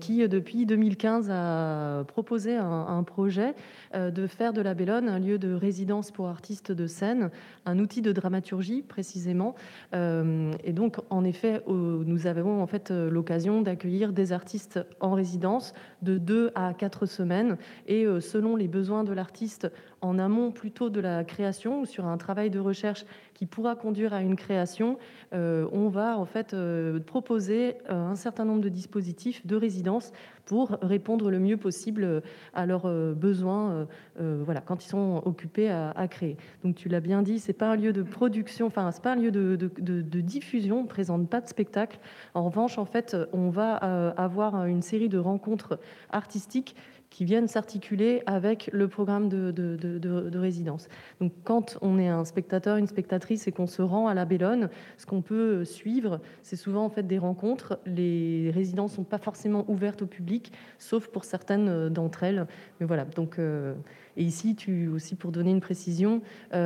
qui 0.00 0.28
depuis 0.28 0.66
2015 0.66 1.30
a 1.30 2.04
proposé 2.08 2.56
un, 2.56 3.02
projet 3.04 3.54
de 3.94 4.26
faire 4.26 4.52
de 4.52 4.60
la 4.60 4.74
Bellone 4.74 5.08
un 5.08 5.20
lieu 5.20 5.38
de 5.38 5.52
résidence 5.52 6.10
pour 6.10 6.26
artistes 6.26 6.72
de 6.72 6.86
scène, 6.86 7.30
un 7.64 7.78
outil 7.78 8.02
de 8.02 8.10
dramaturgie 8.10 8.82
précisément. 8.82 9.54
et 9.92 10.72
donc, 10.72 10.96
en 11.10 11.24
effet, 11.24 11.62
nous 11.68 12.26
avons 12.26 12.60
en 12.60 12.66
fait 12.66 12.90
l'occasion 12.90 13.62
d'accueillir 13.62 14.12
des 14.12 14.32
artistes 14.32 14.80
en 15.00 15.12
résidence 15.12 15.74
de 16.02 16.18
deux 16.18 16.50
à 16.56 16.74
quatre 16.74 17.06
semaines 17.06 17.56
et 17.86 18.04
selon 18.20 18.56
les 18.56 18.68
besoins 18.74 19.04
de 19.04 19.12
l'artiste 19.12 19.70
en 20.00 20.18
amont 20.18 20.50
plutôt 20.50 20.90
de 20.90 21.00
la 21.00 21.22
création 21.22 21.80
ou 21.80 21.86
sur 21.86 22.06
un 22.06 22.18
travail 22.18 22.50
de 22.50 22.58
recherche 22.58 23.06
qui 23.34 23.46
pourra 23.46 23.76
conduire 23.76 24.12
à 24.12 24.20
une 24.20 24.34
création, 24.34 24.98
euh, 25.32 25.68
on 25.72 25.88
va 25.88 26.18
en 26.18 26.24
fait 26.24 26.54
euh, 26.54 26.98
proposer 26.98 27.76
euh, 27.88 27.94
un 27.94 28.16
certain 28.16 28.44
nombre 28.44 28.60
de 28.60 28.68
dispositifs 28.68 29.46
de 29.46 29.54
résidence 29.54 30.12
pour 30.44 30.76
répondre 30.82 31.30
le 31.30 31.38
mieux 31.38 31.56
possible 31.56 32.22
à 32.52 32.66
leurs 32.66 32.86
besoins, 33.14 33.86
voilà, 34.18 34.60
quand 34.60 34.84
ils 34.84 34.88
sont 34.88 35.22
occupés 35.24 35.70
à, 35.70 36.06
créer. 36.06 36.36
Donc 36.62 36.74
tu 36.74 36.90
l'as 36.90 37.00
bien 37.00 37.22
dit, 37.22 37.38
c'est 37.38 37.54
pas 37.54 37.70
un 37.70 37.76
lieu 37.76 37.94
de 37.94 38.02
production, 38.02 38.66
enfin 38.66 38.90
c'est 38.90 39.02
pas 39.02 39.12
un 39.12 39.16
lieu 39.16 39.30
de, 39.30 39.56
de, 39.56 40.20
diffusion, 40.20 40.80
on 40.80 40.86
présente 40.86 41.30
pas 41.30 41.40
de 41.40 41.48
spectacle. 41.48 41.98
En 42.34 42.44
revanche, 42.44 42.76
en 42.76 42.84
fait, 42.84 43.16
on 43.32 43.48
va 43.48 43.76
avoir 44.18 44.66
une 44.66 44.82
série 44.82 45.08
de 45.08 45.16
rencontres 45.16 45.78
artistiques 46.10 46.76
qui 47.14 47.24
viennent 47.24 47.46
s'articuler 47.46 48.24
avec 48.26 48.68
le 48.72 48.88
programme 48.88 49.28
de, 49.28 49.52
de, 49.52 50.36
résidence. 50.36 50.88
Donc 51.20 51.32
quand 51.44 51.78
on 51.80 51.96
est 51.96 52.08
un 52.08 52.24
spectateur, 52.24 52.76
une 52.76 52.88
spectatrice 52.88 53.46
et 53.46 53.52
qu'on 53.52 53.68
se 53.68 53.82
rend 53.82 54.08
à 54.08 54.14
la 54.14 54.24
Bellone, 54.24 54.68
ce 54.98 55.06
qu'on 55.06 55.22
peut 55.22 55.64
suivre, 55.64 56.20
c'est 56.42 56.56
souvent 56.56 56.84
en 56.84 56.90
fait 56.90 57.04
des 57.04 57.18
rencontres. 57.18 57.78
Les 57.86 58.50
résidences 58.52 58.90
ne 58.90 58.96
sont 58.96 59.04
pas 59.04 59.18
forcément 59.18 59.64
ouvertes 59.68 60.02
au 60.02 60.06
public, 60.06 60.50
sauf 60.80 61.06
pour 61.06 61.22
certaines 61.22 61.88
d'entre 61.88 62.24
elles. 62.24 62.48
Mais 62.80 62.86
voilà, 62.86 63.04
donc 63.04 63.38
euh, 63.38 63.74
Et 64.16 64.22
ici, 64.22 64.54
tu 64.54 64.88
aussi 64.88 65.14
pour 65.14 65.32
donner 65.32 65.50
une 65.50 65.60
précision, 65.60 66.22
tu 66.52 66.56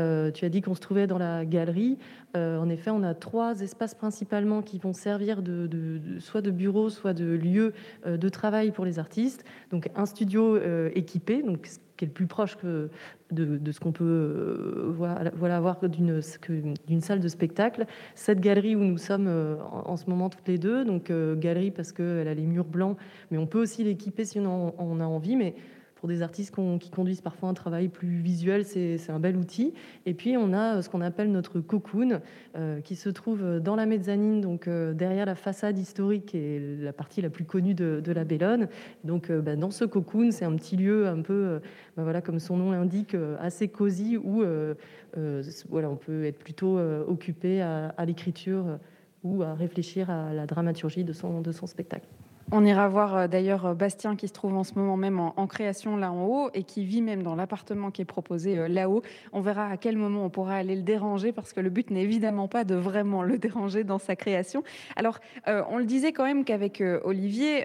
as 0.45 0.49
dit 0.51 0.61
qu'on 0.61 0.75
se 0.75 0.81
trouvait 0.81 1.07
dans 1.07 1.19
la 1.19 1.45
galerie. 1.45 1.99
en 2.35 2.69
effet, 2.69 2.91
on 2.91 3.03
a 3.03 3.15
trois 3.15 3.61
espaces 3.61 3.95
principalement 3.95 4.63
qui 4.63 4.79
vont 4.79 4.93
servir 4.93 5.43
de, 5.43 6.01
soit 6.21 6.43
de 6.43 6.51
bureau, 6.51 6.91
soit 6.91 7.15
de 7.15 7.25
lieu 7.25 7.73
de 8.07 8.29
travail 8.29 8.71
pour 8.71 8.85
les 8.85 8.99
artistes. 8.99 9.45
Donc 9.71 9.89
un 9.97 10.07
studio 10.07 10.59
équipé, 10.95 11.43
donc 11.43 11.69
qui 11.99 12.05
est 12.05 12.09
le 12.09 12.15
plus 12.15 12.27
proche 12.27 12.57
de, 12.63 13.73
ce 13.73 13.81
qu'on 13.81 13.93
peut 13.93 14.05
euh, 14.05 14.95
voilà, 14.97 15.57
avoir 15.57 15.81
d'une 15.89 17.01
salle 17.01 17.21
de 17.21 17.29
spectacle. 17.29 17.85
Cette 18.15 18.41
galerie 18.41 18.77
où 18.77 18.85
nous 18.85 18.97
sommes 18.97 19.27
euh, 19.27 19.57
en, 19.61 19.97
ce 19.97 20.09
moment 20.09 20.31
toutes 20.31 20.49
les 20.49 20.59
deux, 20.59 20.85
donc 20.85 21.11
euh, 21.11 21.35
galerie 21.35 21.71
parce 21.71 21.93
qu'elle 21.93 22.29
a 22.29 22.35
les 22.35 22.47
murs 22.47 22.65
blancs, 22.65 22.97
mais 23.31 23.37
on 23.37 23.47
peut 23.47 23.61
aussi 23.61 23.85
l'équiper 23.85 24.25
si 24.25 24.39
on, 24.39 24.75
on 24.79 25.01
a 25.01 25.05
envie, 25.05 25.37
mais 25.37 25.55
pour 25.99 26.09
des 26.09 26.23
artistes 26.23 26.55
qui 26.79 26.91
conduisent 26.91 27.21
parfois 27.21 27.49
un 27.49 27.55
travail 27.55 27.89
plus 27.89 28.21
visuel, 28.21 28.65
c'est 28.65 29.11
un 29.11 29.19
bel 29.19 29.37
outil. 29.37 29.75
Et 30.07 30.15
puis 30.15 30.37
on 30.37 30.53
a 30.53 30.77
euh, 30.77 30.83
ce 30.83 30.89
qu'on 30.89 31.01
appelle 31.01 31.33
notre 31.33 31.59
cocoon, 31.59 32.21
euh, 32.57 32.81
qui 32.81 32.95
se 32.95 33.09
trouve 33.09 33.59
dans 33.59 33.75
la 33.75 33.85
mezzanine, 33.85 34.41
donc 34.41 34.69
euh, 34.69 34.95
derrière 34.95 35.27
la 35.27 35.35
façade 35.35 35.77
historique 35.77 36.35
et 36.37 36.61
la 36.81 36.93
partie 36.93 37.21
la 37.21 37.31
plus 37.31 37.45
connue 37.45 37.75
de, 37.75 38.13
la 38.13 38.25
Bellone. 38.25 38.69
Donc 39.05 39.31
bah, 39.31 39.57
dans 39.57 39.71
ce 39.71 39.85
cocoon, 39.85 40.31
c'est 40.31 40.45
un 40.45 40.55
petit 40.55 40.77
lieu 40.77 41.09
un 41.09 41.21
peu, 41.21 41.61
bah, 41.97 42.05
voilà, 42.05 42.23
comme 42.23 42.39
son 42.39 42.57
nom 42.57 42.71
l'indique, 42.71 43.17
assez 43.41 43.69
cosy 43.69 44.17
où 44.17 44.43
voilà, 45.69 45.91
on 45.91 45.97
peut 45.97 46.25
être 46.25 46.39
plutôt 46.39 46.79
occupé 46.79 47.61
à, 47.61 48.05
l'écriture 48.07 48.79
ou 49.25 49.43
à 49.43 49.55
réfléchir 49.55 50.11
à 50.11 50.33
la 50.33 50.47
dramaturgie 50.47 51.05
de 51.05 51.13
son 51.13 51.67
spectacle. 51.67 52.09
On 52.51 52.65
ira 52.65 52.89
voir 52.89 53.15
euh, 53.15 53.27
d'ailleurs 53.27 53.67
euh, 53.67 53.75
Bastien 53.75 54.17
qui 54.17 54.27
se 54.27 54.33
trouve 54.33 54.57
en 54.57 54.65
ce 54.65 54.73
moment 54.75 54.97
même 54.97 55.21
en, 55.21 55.47
création 55.47 55.99
là 55.99 56.11
en 56.11 56.25
haut 56.25 56.51
et 56.55 56.63
qui 56.63 56.87
vit 56.87 57.03
même 57.03 57.23
dans 57.23 57.35
l'appartement 57.35 57.91
qui 57.91 58.01
est 58.01 58.07
proposé 58.07 58.59
euh, 58.59 58.69
là-haut. 58.69 59.03
On 59.35 59.43
verra 59.43 59.67
à 59.69 59.77
quel 59.77 59.99
moment 59.99 60.25
on 60.25 60.31
pourra 60.31 60.55
aller 60.55 60.75
le 60.75 60.81
déranger 60.81 61.33
parce 61.33 61.53
que 61.53 61.61
le 61.61 61.69
but 61.69 61.91
n'est 61.91 62.03
évidemment 62.03 62.49
pas 62.49 62.65
de 62.65 62.75
vraiment 62.75 63.23
le 63.23 63.37
déranger 63.39 63.85
dans 63.85 63.99
sa 63.99 64.17
création. 64.17 64.63
Alors, 64.97 65.21
on 65.47 65.79
le 65.79 65.85
disait 65.85 66.13
quand 66.13 66.25
même 66.25 66.45
qu'avec 66.45 66.83
Olivier, 67.05 67.65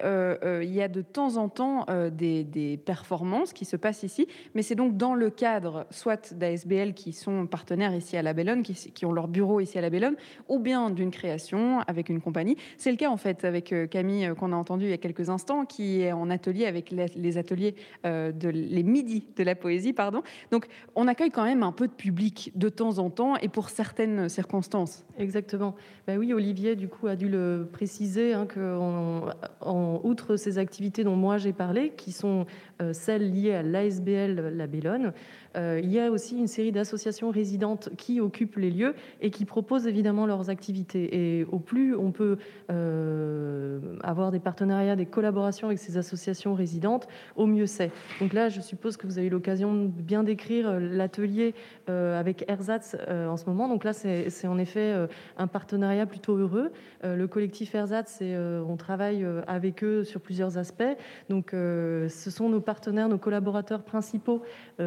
il 0.61 0.73
y 0.73 0.81
a 0.81 0.87
de 0.87 1.01
temps 1.01 1.37
en 1.37 1.49
temps 1.49 1.85
des, 2.11 2.79
performances 2.85 3.53
qui 3.53 3.65
se 3.65 3.75
passent 3.75 4.03
ici, 4.03 4.27
mais 4.55 4.61
c'est 4.61 4.75
donc 4.75 4.97
dans 4.97 5.15
le 5.15 5.29
cadre 5.29 5.85
soit 5.89 6.33
d'ASBL 6.33 6.93
qui 6.93 7.13
sont 7.13 7.47
partenaires 7.47 7.93
ici 7.93 8.17
à 8.17 8.21
la 8.21 8.33
Bellone, 8.33 8.63
qui, 8.63 8.73
qui, 8.73 9.05
ont 9.05 9.11
leur 9.11 9.27
bureau 9.27 9.59
ici 9.59 9.77
à 9.77 9.81
la 9.81 9.89
Bellone, 9.89 10.15
ou 10.49 10.59
bien 10.59 10.89
d'une 10.89 11.11
création 11.11 11.79
avec 11.81 12.09
une 12.09 12.21
compagnie. 12.21 12.57
C'est 12.77 12.91
le 12.91 12.97
cas 12.97 13.09
en 13.09 13.17
fait 13.17 13.45
avec 13.45 13.73
Camille 13.89 14.31
qu'on 14.37 14.51
a 14.51 14.55
entendu 14.55 14.72
il 14.81 14.89
y 14.89 14.93
a 14.93 14.97
quelques 14.97 15.29
instants, 15.29 15.65
qui 15.65 16.01
est 16.01 16.11
en 16.11 16.29
atelier 16.29 16.65
avec 16.65 16.91
les, 16.91 17.37
ateliers 17.37 17.75
euh, 18.05 18.31
de 18.31 18.49
les 18.49 18.83
midis 18.83 19.25
de 19.35 19.43
la 19.43 19.55
poésie, 19.55 19.93
pardon. 19.93 20.23
Donc, 20.51 20.67
on 20.95 21.07
accueille 21.07 21.31
quand 21.31 21.43
même 21.43 21.63
un 21.63 21.71
peu 21.71 21.87
de 21.87 21.93
public 21.93 22.51
de 22.55 22.69
temps 22.69 22.99
en 22.99 23.09
temps 23.09 23.37
et 23.37 23.49
pour 23.49 23.69
certaines 23.69 24.29
circonstances. 24.29 25.05
Exactement. 25.17 25.75
Ben 26.07 26.17
oui, 26.17 26.33
Olivier, 26.33 26.75
du 26.75 26.87
coup, 26.87 27.07
a 27.07 27.15
dû 27.15 27.29
le 27.29 27.67
préciser 27.71 28.33
hein, 28.33 28.45
qu'en 28.45 29.29
en, 29.61 30.01
outre 30.03 30.35
ces 30.35 30.57
activités 30.57 31.03
dont 31.03 31.15
moi 31.15 31.37
j'ai 31.37 31.53
parlé, 31.53 31.93
qui 31.95 32.11
sont 32.11 32.45
euh, 32.81 32.93
celles 32.93 33.31
liées 33.31 33.53
à 33.53 33.63
l'ASBL 33.63 34.53
La 34.55 34.67
Bellone, 34.67 35.13
il 35.55 35.91
y 35.91 35.99
a 35.99 36.09
aussi 36.11 36.37
une 36.37 36.47
série 36.47 36.71
d'associations 36.71 37.29
résidentes 37.29 37.89
qui 37.97 38.19
occupent 38.19 38.57
les 38.57 38.71
lieux 38.71 38.95
et 39.21 39.29
qui 39.29 39.45
proposent 39.45 39.87
évidemment 39.87 40.25
leurs 40.25 40.49
activités. 40.49 41.39
Et 41.39 41.45
au 41.45 41.59
plus 41.59 41.95
on 41.95 42.11
peut 42.11 42.37
euh, 42.71 43.79
avoir 44.01 44.31
des 44.31 44.39
partenariats, 44.39 44.95
des 44.95 45.05
collaborations 45.05 45.67
avec 45.67 45.79
ces 45.79 45.97
associations 45.97 46.53
résidentes, 46.53 47.07
au 47.35 47.45
mieux 47.45 47.65
c'est. 47.65 47.91
Donc 48.19 48.33
là, 48.33 48.49
je 48.49 48.61
suppose 48.61 48.97
que 48.97 49.07
vous 49.07 49.17
avez 49.17 49.27
eu 49.27 49.29
l'occasion 49.29 49.73
de 49.73 49.87
bien 49.87 50.23
décrire 50.23 50.69
euh, 50.69 50.79
l'atelier 50.79 51.53
avec 51.87 52.45
Ersatz 52.47 52.95
en 53.09 53.35
ce 53.35 53.45
moment. 53.45 53.67
Donc 53.67 53.83
là, 53.83 53.91
c'est 53.93 54.47
en 54.47 54.57
effet 54.57 54.93
un 55.37 55.47
partenariat 55.47 56.05
plutôt 56.05 56.35
heureux. 56.37 56.71
Le 57.03 57.25
collectif 57.27 57.75
Ersatz, 57.75 58.21
on 58.21 58.77
travaille 58.77 59.25
avec 59.47 59.83
eux 59.83 60.03
sur 60.05 60.21
plusieurs 60.21 60.57
aspects. 60.57 60.83
Donc 61.29 61.49
ce 61.51 62.07
sont 62.09 62.47
nos 62.47 62.61
partenaires, 62.61 63.09
nos 63.09 63.17
collaborateurs 63.17 63.83
principaux 63.83 64.43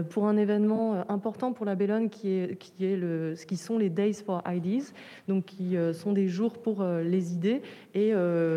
pour 0.08 0.26
un 0.26 0.36
événement 0.36 0.55
euh, 0.64 1.02
important 1.08 1.52
pour 1.52 1.66
la 1.66 1.74
Bellone 1.74 2.08
qui, 2.08 2.30
est, 2.30 2.58
qui, 2.58 2.84
est 2.84 2.96
le, 2.96 3.34
qui 3.46 3.56
sont 3.56 3.78
les 3.78 3.90
Days 3.90 4.14
for 4.14 4.42
Ideas, 4.46 4.92
donc 5.28 5.44
qui 5.46 5.76
euh, 5.76 5.92
sont 5.92 6.12
des 6.12 6.28
jours 6.28 6.58
pour 6.58 6.82
euh, 6.82 7.02
les 7.02 7.32
idées 7.32 7.62
et 7.94 8.12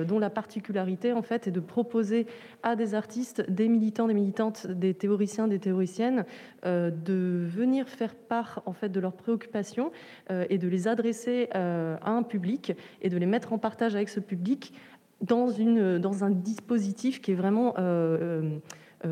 dont 0.08 0.20
la 0.20 0.30
particularité 0.30 1.14
en 1.14 1.22
fait 1.22 1.48
est 1.48 1.52
de 1.52 1.60
proposer 1.60 2.28
à 2.64 2.76
des 2.76 2.94
artistes, 2.94 3.50
des 3.50 3.70
militants, 3.70 4.08
des 4.08 4.14
militantes, 4.14 4.68
des 4.68 4.94
théoriciens, 4.94 5.48
des 5.48 5.60
théoriciennes 5.60 6.26
de 6.66 7.46
venir 7.48 7.88
faire 7.88 8.16
part 8.16 8.62
en 8.66 8.74
fait 8.74 8.90
de 8.90 9.00
leurs 9.00 9.14
préoccupations 9.14 9.92
et 10.30 10.58
de 10.58 10.68
les 10.68 10.90
adresser 10.90 11.48
à 11.54 12.12
un 12.12 12.24
public 12.24 12.74
et 13.02 13.10
de 13.10 13.18
les 13.18 13.26
mettre 13.26 13.54
en 13.54 13.58
partage 13.58 13.96
avec 13.96 14.10
ce 14.10 14.20
public 14.20 14.74
dans, 15.22 15.50
une, 15.50 16.00
dans 16.00 16.26
un 16.26 16.32
dispositif 16.32 17.22
qui 17.22 17.32
est 17.32 17.36
vraiment 17.36 17.76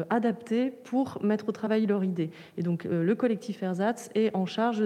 adaptés 0.09 0.71
pour 0.71 1.19
mettre 1.23 1.49
au 1.49 1.51
travail 1.51 1.85
leur 1.85 2.03
idée. 2.03 2.31
Et 2.57 2.63
donc 2.63 2.85
euh, 2.85 3.03
le 3.03 3.15
collectif 3.15 3.63
Ersatz 3.63 4.09
est 4.15 4.35
en 4.35 4.45
charge 4.45 4.83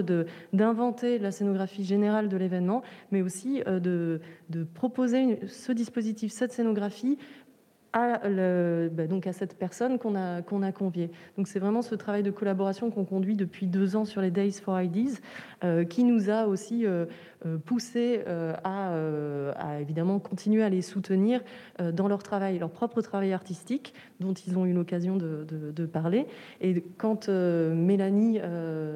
d'inventer 0.52 1.18
la 1.18 1.30
scénographie 1.30 1.84
générale 1.84 2.28
de 2.28 2.36
l'événement, 2.36 2.82
mais 3.10 3.22
aussi 3.22 3.62
euh, 3.66 3.80
de, 3.80 4.20
de, 4.50 4.64
proposer 4.64 5.40
ce 5.48 5.72
dispositif, 5.72 6.32
cette 6.32 6.52
scénographie 6.52 7.18
à, 7.92 8.20
bah, 8.88 9.06
donc 9.06 9.26
à 9.26 9.32
cette 9.32 9.56
personne 9.56 9.98
qu'on 9.98 10.14
a, 10.14 10.42
qu'on 10.42 10.62
a 10.62 10.72
conviée. 10.72 11.10
Donc 11.36 11.48
c'est 11.48 11.58
vraiment 11.58 11.82
ce 11.82 11.94
travail 11.94 12.22
de 12.22 12.30
collaboration 12.30 12.90
qu'on 12.90 13.04
conduit 13.04 13.36
depuis 13.36 13.66
deux 13.66 13.96
ans 13.96 14.04
sur 14.04 14.20
les 14.20 14.30
Days 14.30 14.52
for 14.52 14.80
Ideas, 14.80 15.20
qui 15.88 16.04
nous 16.04 16.30
a 16.30 16.46
aussi 16.46 16.86
euh, 17.44 17.58
euh, 17.96 18.52
euh, 18.66 19.52
à, 19.56 19.80
évidemment 19.80 20.18
continuer 20.18 20.62
à 20.62 20.68
les 20.68 20.82
soutenir 20.82 21.40
dans 21.92 22.06
leur 22.08 22.22
travail, 22.22 22.58
leur 22.58 22.70
propre 22.70 23.00
travail 23.00 23.32
artistique, 23.32 23.94
dont 24.20 24.32
ils 24.32 24.56
ont 24.56 24.66
eu 24.66 24.72
l'occasion 24.72 25.16
de, 25.16 25.86
parler. 25.86 26.26
Et 26.60 26.84
quand 26.96 27.28
Mélanie 27.28 28.40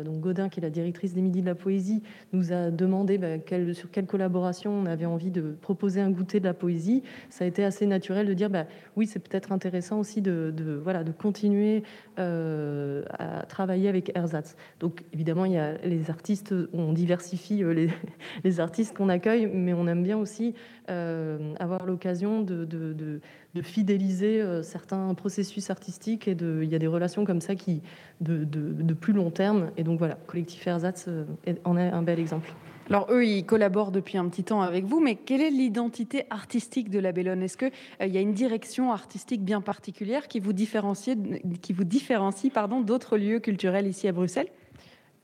donc 0.05 0.21
Godin, 0.21 0.49
qui 0.49 0.61
est 0.61 0.63
la 0.63 0.71
directrice 0.71 1.15
des 1.15 1.21
Midis 1.21 1.41
de 1.41 1.47
la 1.47 1.55
Poésie, 1.55 2.03
nous 2.33 2.53
a 2.53 2.71
demandé 2.71 3.19
bah, 3.19 3.37
sur 3.73 3.91
quelle 3.91 4.07
collaboration 4.07 4.73
on 4.73 4.87
avait 4.87 5.07
envie 5.07 5.31
de 5.31 5.57
proposer 5.61 6.01
un 6.01 6.11
goûter 6.11 6.39
de 6.39 6.45
la 6.45 6.55
poésie, 6.55 7.03
ça 7.29 7.45
a 7.45 7.49
été 7.49 7.65
assez 7.65 7.87
naturel 7.87 8.27
de 8.27 8.35
dire 8.35 8.51
bah, 8.51 8.67
oui, 8.97 9.07
c'est 9.07 9.21
peut-être 9.21 9.53
intéressant 9.53 9.99
aussi 9.99 10.23
de, 10.23 10.81
voilà, 10.83 11.05
de 11.05 11.13
continuer 11.13 11.83
à 12.17 13.45
travailler 13.49 13.89
avec 13.89 14.17
Ersatz. 14.17 14.57
Donc 14.81 15.05
évidemment, 15.13 15.45
il 15.45 15.53
y 15.53 15.59
a 15.59 15.77
les 15.85 16.11
artistes, 16.11 16.55
on 16.73 16.93
diversifie 16.93 17.63
les, 17.63 17.91
les 18.45 18.61
artistes 18.61 18.97
qu'on 18.97 19.09
accueille, 19.09 19.47
mais 19.47 19.75
on 19.75 19.87
aime 19.87 20.03
bien 20.03 20.17
aussi 20.17 20.55
euh, 20.89 21.55
avoir 21.59 21.85
l'occasion 21.85 22.43
de, 22.43 23.21
fidéliser 23.63 24.41
euh, 24.41 24.63
certains 24.63 25.13
processus 25.15 25.71
artistiques 25.71 26.29
et 26.29 26.37
il 26.41 26.69
y 26.69 26.75
a 26.75 26.79
des 26.79 26.87
relations 26.87 27.25
comme 27.25 27.41
ça 27.41 27.57
qui 27.57 27.83
de, 28.21 28.95
plus 28.95 29.13
long 29.13 29.31
terme. 29.31 29.71
Et 29.77 29.83
donc 29.83 29.99
voilà, 29.99 30.17
Collectif 30.27 30.65
Ersatz 30.67 31.07
euh, 31.09 31.25
en 31.65 31.77
est 31.77 31.91
un 31.91 32.03
bel 32.03 32.21
exemple. 32.21 32.53
Alors 32.89 33.09
eux, 33.11 33.25
ils 33.25 33.45
collaborent 33.45 33.91
depuis 33.91 34.17
un 34.17 34.29
petit 34.29 34.45
temps 34.45 34.63
avec 34.63 34.85
vous, 34.85 35.01
mais 35.01 35.17
quelle 35.17 35.41
est 35.41 35.51
l'identité 35.51 36.25
artistique 36.31 36.89
de 36.89 37.01
la 37.01 37.11
Bellone? 37.11 37.43
Est-ce 37.43 37.57
qu'il 37.57 37.73
il 38.01 38.15
y 38.15 38.19
a 38.19 38.21
une 38.21 38.33
direction 38.33 38.93
artistique 38.93 39.43
bien 39.43 39.61
particulière 39.61 40.29
qui 40.29 40.39
vous 40.39 40.53
différencie, 40.53 41.17
qui 41.63 41.73
vous 41.73 41.85
différencie 41.85 42.53
pardon, 42.53 42.81
d'autres 42.81 43.17
lieux 43.17 43.41
culturels 43.41 43.87
ici 43.89 44.07
à 44.07 44.13
Bruxelles? 44.13 44.49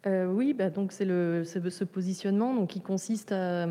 Oui, 0.04 0.52
bah 0.52 0.68
donc 0.68 0.90
c'est 0.90 1.06
ce 1.06 1.84
positionnement 1.84 2.54
donc, 2.54 2.70
qui 2.70 2.80
consiste 2.80 3.30
à, 3.30 3.68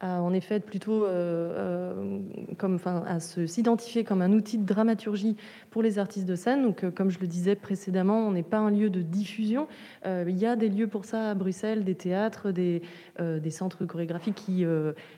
à 0.00 0.20
en 0.20 0.32
effet 0.32 0.60
plutôt 0.60 1.04
euh, 1.04 1.08
euh, 1.08 2.18
comme, 2.58 2.74
enfin, 2.74 3.02
à 3.06 3.20
s'identifier 3.20 4.04
comme 4.04 4.22
un 4.22 4.32
outil 4.32 4.58
de 4.58 4.64
dramaturgie 4.64 5.36
pour 5.70 5.82
les 5.82 5.98
artistes 5.98 6.26
de 6.26 6.34
scène. 6.34 6.62
Donc, 6.62 6.84
euh, 6.84 6.90
comme 6.90 7.10
je 7.10 7.18
le 7.18 7.26
disais 7.26 7.54
précédemment, 7.54 8.18
on 8.18 8.32
n'est 8.32 8.42
pas 8.42 8.58
un 8.58 8.70
lieu 8.70 8.90
de 8.90 9.02
diffusion. 9.02 9.68
il 10.04 10.36
y 10.36 10.46
a 10.46 10.56
des 10.56 10.68
lieux 10.68 10.86
pour 10.86 11.04
ça 11.04 11.30
à 11.30 11.34
Bruxelles, 11.34 11.84
des 11.84 11.94
théâtres, 11.94 12.50
des, 12.50 12.82
des 13.18 13.50
centres 13.50 13.84
chorégraphiques 13.84 14.34
qui, 14.34 14.64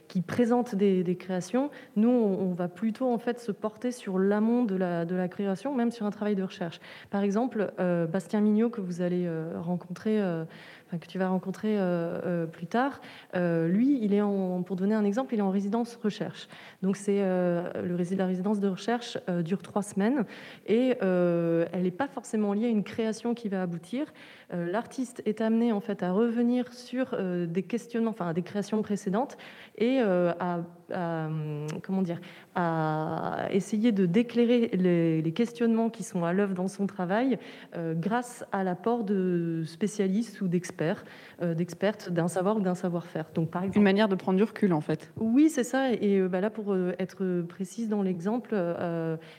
qui 0.09 0.21
présentent 0.21 0.75
des, 0.75 1.03
des, 1.03 1.17
créations. 1.17 1.71
Nous, 1.97 2.09
on, 2.09 2.53
va 2.53 2.69
plutôt 2.69 3.13
en 3.13 3.19
fait 3.19 3.41
se 3.41 3.53
porter 3.53 3.93
sur 3.93 4.19
l'amont 4.19 4.65
de 4.65 4.77
la, 4.77 5.05
de 5.05 5.15
la 5.15 5.29
création, 5.29 5.75
même 5.75 5.91
sur 5.91 6.07
un 6.07 6.11
travail 6.11 6.35
de 6.35 6.43
recherche. 6.43 6.81
Par 7.11 7.23
exemple, 7.23 7.73
Bastien 8.11 8.41
Mignot 8.41 8.71
que 8.71 8.81
vous 8.81 9.03
allez 9.03 9.29
rencontrer 9.57 10.21
que 10.97 11.07
tu 11.07 11.19
vas 11.19 11.29
rencontrer 11.29 11.79
euh, 11.79 12.21
euh, 12.25 12.47
plus 12.47 12.67
tard, 12.67 13.01
euh, 13.35 13.69
lui, 13.69 13.99
il 14.03 14.15
est 14.15 14.23
pour 14.65 14.77
donner 14.77 14.95
un 14.95 15.05
exemple, 15.05 15.35
il 15.35 15.41
est 15.41 15.43
en 15.43 15.51
résidence 15.51 15.99
recherche. 16.03 16.49
Donc 16.83 16.97
c'est 16.97 17.21
le, 17.21 18.17
la 18.17 18.27
résidence 18.27 18.61
de 18.61 18.69
recherche 18.69 19.19
dure 19.45 19.63
trois 19.63 19.83
semaines 19.83 20.25
et 20.67 20.97
elle 21.01 21.83
n'est 21.83 21.91
pas 21.91 22.09
forcément 22.09 22.53
liée 22.53 22.67
à 22.67 22.71
une 22.71 22.85
création 22.85 23.35
qui 23.35 23.49
va 23.49 23.63
aboutir. 23.63 24.07
L'artiste 24.51 25.23
est 25.27 25.41
amené 25.41 25.73
en 25.73 25.81
fait 25.81 26.03
à 26.03 26.13
revenir 26.13 26.73
sur 26.73 27.15
des 27.47 27.63
questionnements, 27.63 28.11
enfin 28.11 28.33
des 28.33 28.43
créations 28.43 28.81
précédentes 28.81 29.37
et 29.77 30.01
à 30.01 30.61
comment 31.83 32.03
dire, 32.03 32.21
à 32.55 33.49
essayer 33.51 33.93
de 33.93 34.07
d'éclairer 34.07 34.71
les, 34.73 35.33
questionnements 35.33 35.91
qui 35.91 36.03
sont 36.03 36.25
à 36.25 36.33
l'œuvre 36.33 36.55
dans 36.55 36.69
son 36.69 36.87
travail 36.87 37.39
grâce 37.77 38.45
à 38.51 38.65
l'apport 38.65 39.05
de 39.05 39.63
spécialistes 39.67 40.41
ou 40.41 40.49
d'experts, 40.49 41.05
d'expertes 41.43 42.11
d'un 42.11 42.29
savoir 42.29 42.57
ou 42.57 42.61
d'un 42.61 42.75
savoir-faire. 42.75 43.27
Donc, 43.35 43.51
par 43.51 43.63
exemple, 43.63 43.79
une 43.79 43.85
manière 43.85 44.09
de 44.09 44.15
prendre 44.15 44.39
du 44.39 44.45
recul, 44.45 44.73
en 44.73 44.81
fait. 44.81 45.13
Oui, 45.17 45.51
c'est 45.51 45.65
ça. 45.65 45.93
Et 45.93 46.21
bah, 46.23 46.41
là, 46.41 46.51
pour 46.51 46.75
être 46.99 47.43
précise 47.43 47.89
dans 47.89 48.03
l'exemple, 48.03 48.57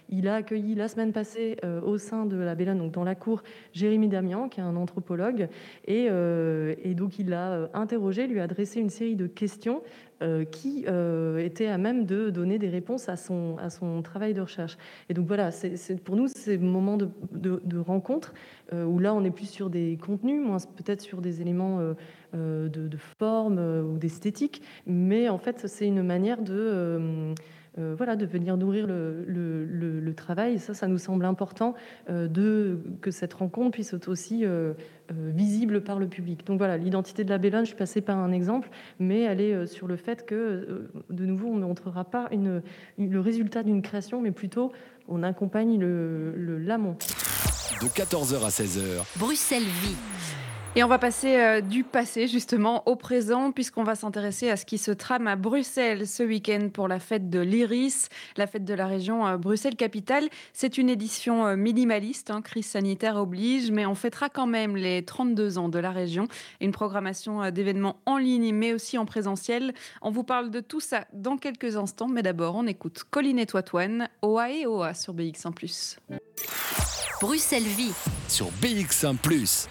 il 0.10 0.28
a 0.28 0.36
accueilli 0.36 0.76
la 0.76 0.88
semaine 0.88 1.12
passée 1.12 1.58
au 1.84 1.98
sein 1.98 2.26
de 2.26 2.38
la 2.38 2.56
Bélane, 2.56 2.78
donc 2.78 2.92
dans 2.92 3.04
la 3.04 3.16
cour, 3.16 3.42
Jérémy 3.74 4.08
Damian, 4.08 4.48
qui 4.50 4.60
est 4.60 4.64
un 4.64 4.76
anthropologue, 5.00 5.48
et, 5.88 6.10
donc 6.94 7.20
il 7.20 7.30
l'a 7.30 7.70
interrogé, 7.74 8.28
lui 8.28 8.40
a 8.40 8.44
adressé 8.44 8.80
une 8.80 8.90
série 8.90 9.16
de 9.16 9.28
questions 9.28 9.82
euh, 10.22 10.44
qui 10.44 10.84
euh, 10.86 11.38
était 11.38 11.68
à 11.68 11.78
même 11.78 12.06
de 12.06 12.30
donner 12.30 12.60
des 12.60 12.68
réponses 12.68 13.08
à 13.08 13.16
son, 13.16 13.56
à 13.58 13.70
son 13.70 14.02
travail 14.02 14.34
de 14.34 14.42
recherche. 14.42 14.78
Et 15.08 15.14
donc 15.14 15.28
voilà, 15.28 15.50
c'est, 15.52 16.04
pour 16.04 16.18
nous, 16.18 16.28
c'est 16.28 16.58
moment 16.58 16.98
de, 16.98 17.10
de, 17.32 17.78
rencontre 17.78 18.34
euh, 18.74 18.84
où 18.84 19.00
là, 19.00 19.14
on 19.14 19.24
est 19.24 19.32
plus 19.32 19.50
sur 19.50 19.70
des 19.70 19.98
contenus, 19.98 20.46
moins 20.46 20.58
peut-être 20.76 21.00
sur 21.00 21.22
des 21.22 21.40
éléments 21.40 21.80
de, 22.34 22.98
forme 23.18 23.60
ou 23.60 23.98
d'esthétique, 23.98 24.62
mais 24.86 25.30
en 25.30 25.38
fait, 25.38 25.68
c'est 25.68 25.88
une 25.88 26.04
manière 26.04 26.42
de 26.42 27.34
euh, 27.80 27.96
voilà, 27.98 28.16
de 28.16 28.26
venir 28.26 28.58
nourrir 28.58 28.88
le, 28.88 30.14
travail. 30.16 30.56
Et 30.56 30.58
ça, 30.58 30.74
ça 30.74 30.88
nous 30.88 30.98
semble 30.98 31.24
important 31.26 31.76
euh, 32.10 32.28
de, 32.28 32.80
que 33.02 33.12
cette 33.12 33.34
rencontre 33.34 33.72
puisse 33.72 33.94
être 33.94 34.10
aussi 34.10 34.44
euh, 34.44 34.74
visible 35.10 35.82
par 35.82 36.00
le 36.00 36.08
public. 36.08 36.46
Donc 36.46 36.58
voilà, 36.58 36.78
l'identité 36.78 37.24
de 37.24 37.30
la 37.30 37.38
Bélone, 37.38 37.62
je 37.62 37.70
suis 37.70 37.78
passée 37.78 38.02
par 38.02 38.18
un 38.18 38.32
exemple, 38.32 38.70
mais 39.00 39.22
elle 39.22 39.40
est 39.40 39.66
sur 39.68 39.88
le 39.88 39.96
fait 39.96 40.26
que, 40.26 40.90
de 41.10 41.26
nouveau, 41.26 41.48
on 41.48 41.56
ne 41.56 41.66
montrera 41.66 42.04
pas 42.04 42.28
une, 42.32 42.62
le 42.98 43.20
résultat 43.20 43.64
d'une 43.64 43.82
création, 43.82 44.22
mais 44.22 44.32
plutôt 44.32 44.72
on 45.08 45.24
accompagne 45.24 45.80
l'amont. 45.80 46.98
De 47.82 47.88
14h 47.88 48.46
à 48.46 48.50
16h. 48.50 49.18
Bruxelles 49.18 49.64
vit. 49.64 49.96
Et 50.80 50.84
on 50.86 50.88
va 50.88 50.98
passer 50.98 51.36
euh, 51.36 51.60
du 51.60 51.84
passé 51.84 52.30
justement 52.30 52.88
au 52.88 52.96
présent 52.96 53.52
puisqu'on 53.52 53.84
va 53.84 53.96
s'intéresser 53.96 54.50
à 54.50 54.56
ce 54.56 54.66
qui 54.66 54.78
se 54.78 54.92
trame 54.92 55.28
à 55.28 55.36
Bruxelles 55.36 56.08
ce 56.08 56.24
week-end 56.24 56.70
pour 56.74 56.88
la 56.88 57.00
fête 57.00 57.30
de 57.30 57.42
l'Iris, 57.42 58.08
la 58.38 58.48
fête 58.48 58.64
de 58.64 58.74
la 58.74 58.88
région 58.88 59.28
euh, 59.28 59.36
Bruxelles-Capitale. 59.36 60.30
C'est 60.54 60.78
une 60.78 60.90
édition 60.90 61.46
euh, 61.46 61.58
minimaliste, 61.58 62.32
hein, 62.32 62.42
crise 62.42 62.66
sanitaire 62.66 63.18
oblige, 63.18 63.72
mais 63.72 63.86
on 63.86 63.94
fêtera 63.94 64.30
quand 64.30 64.48
même 64.48 64.78
les 64.78 65.04
32 65.04 65.58
ans 65.58 65.68
de 65.68 65.80
la 65.80 65.92
région. 65.92 66.30
Une 66.62 66.72
programmation 66.72 67.52
d'événements 67.52 67.98
en 68.06 68.16
ligne 68.16 68.56
mais 68.56 68.72
aussi 68.72 68.98
en 68.98 69.06
présentiel. 69.06 69.74
On 70.02 70.12
vous 70.12 70.24
parle 70.24 70.50
de 70.50 70.62
tout 70.62 70.80
ça 70.80 71.04
dans 71.12 71.36
quelques 71.36 71.76
instants, 71.76 72.08
mais 72.08 72.24
d'abord 72.24 72.56
on 72.56 72.66
écoute 72.68 73.04
Colline 73.12 73.40
et 73.40 73.48
Toitouane, 73.48 74.08
OA 74.22 74.52
et 74.52 74.66
OA 74.66 74.94
sur 74.94 75.14
BX1⁇ 75.14 75.54
Bruxelles 77.20 77.64
vit 77.64 77.92
sur 78.30 78.46
BX1⁇ 78.62 79.18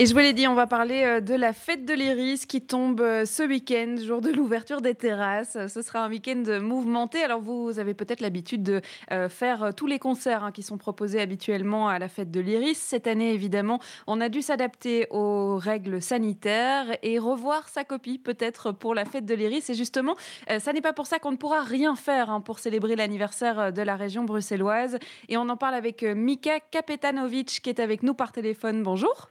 et 0.00 0.06
je 0.06 0.12
vous 0.12 0.20
l'ai 0.20 0.32
dit, 0.32 0.46
on 0.46 0.54
va 0.54 0.68
parler 0.68 1.02
euh, 1.02 1.20
de 1.20 1.34
la 1.34 1.52
fête 1.52 1.84
de 1.84 1.92
l'Iris 1.92 2.46
qui 2.46 2.60
tombe 2.60 3.00
euh, 3.00 3.24
ce 3.24 3.42
week-end, 3.42 3.96
jour 4.00 4.20
de 4.20 4.30
l'ouverture 4.30 4.80
des 4.80 4.94
terrasses. 4.94 5.58
Ce 5.66 5.82
sera 5.82 6.04
un 6.04 6.08
week-end 6.08 6.44
mouvementé. 6.62 7.20
Alors 7.24 7.40
vous 7.40 7.80
avez 7.80 7.94
peut-être 7.94 8.20
l'habitude 8.20 8.62
de 8.62 8.80
euh, 9.10 9.28
faire 9.28 9.72
tous 9.74 9.88
les 9.88 9.98
concerts 9.98 10.44
hein, 10.44 10.52
qui 10.52 10.62
sont 10.62 10.78
proposés 10.78 11.20
habituellement 11.20 11.88
à 11.88 11.98
la 11.98 12.08
fête 12.08 12.30
de 12.30 12.38
l'Iris. 12.38 12.78
Cette 12.78 13.08
année, 13.08 13.32
évidemment, 13.34 13.80
on 14.06 14.20
a 14.20 14.28
dû 14.28 14.40
s'adapter 14.40 15.08
aux 15.10 15.56
règles 15.56 16.00
sanitaires 16.00 16.96
et 17.02 17.18
revoir 17.18 17.68
sa 17.68 17.82
copie 17.82 18.18
peut-être 18.18 18.70
pour 18.70 18.94
la 18.94 19.04
fête 19.04 19.26
de 19.26 19.34
l'Iris. 19.34 19.68
Et 19.68 19.74
justement, 19.74 20.14
ça 20.60 20.72
n'est 20.72 20.80
pas 20.80 20.92
pour 20.92 21.08
ça 21.08 21.18
qu'on 21.18 21.32
ne 21.32 21.36
pourra 21.36 21.64
rien 21.64 21.96
faire 21.96 22.30
hein, 22.30 22.40
pour 22.40 22.60
célébrer 22.60 22.94
l'anniversaire 22.94 23.72
de 23.72 23.82
la 23.82 23.96
région 23.96 24.22
bruxelloise. 24.22 24.96
Et 25.28 25.36
on 25.36 25.48
en 25.48 25.56
parle 25.56 25.74
avec 25.74 26.04
Mika 26.04 26.60
Kapetanovic 26.60 27.60
qui 27.62 27.68
est 27.68 27.80
avec 27.80 28.04
nous 28.04 28.14
par 28.14 28.30
téléphone. 28.30 28.84
Bonjour. 28.84 29.28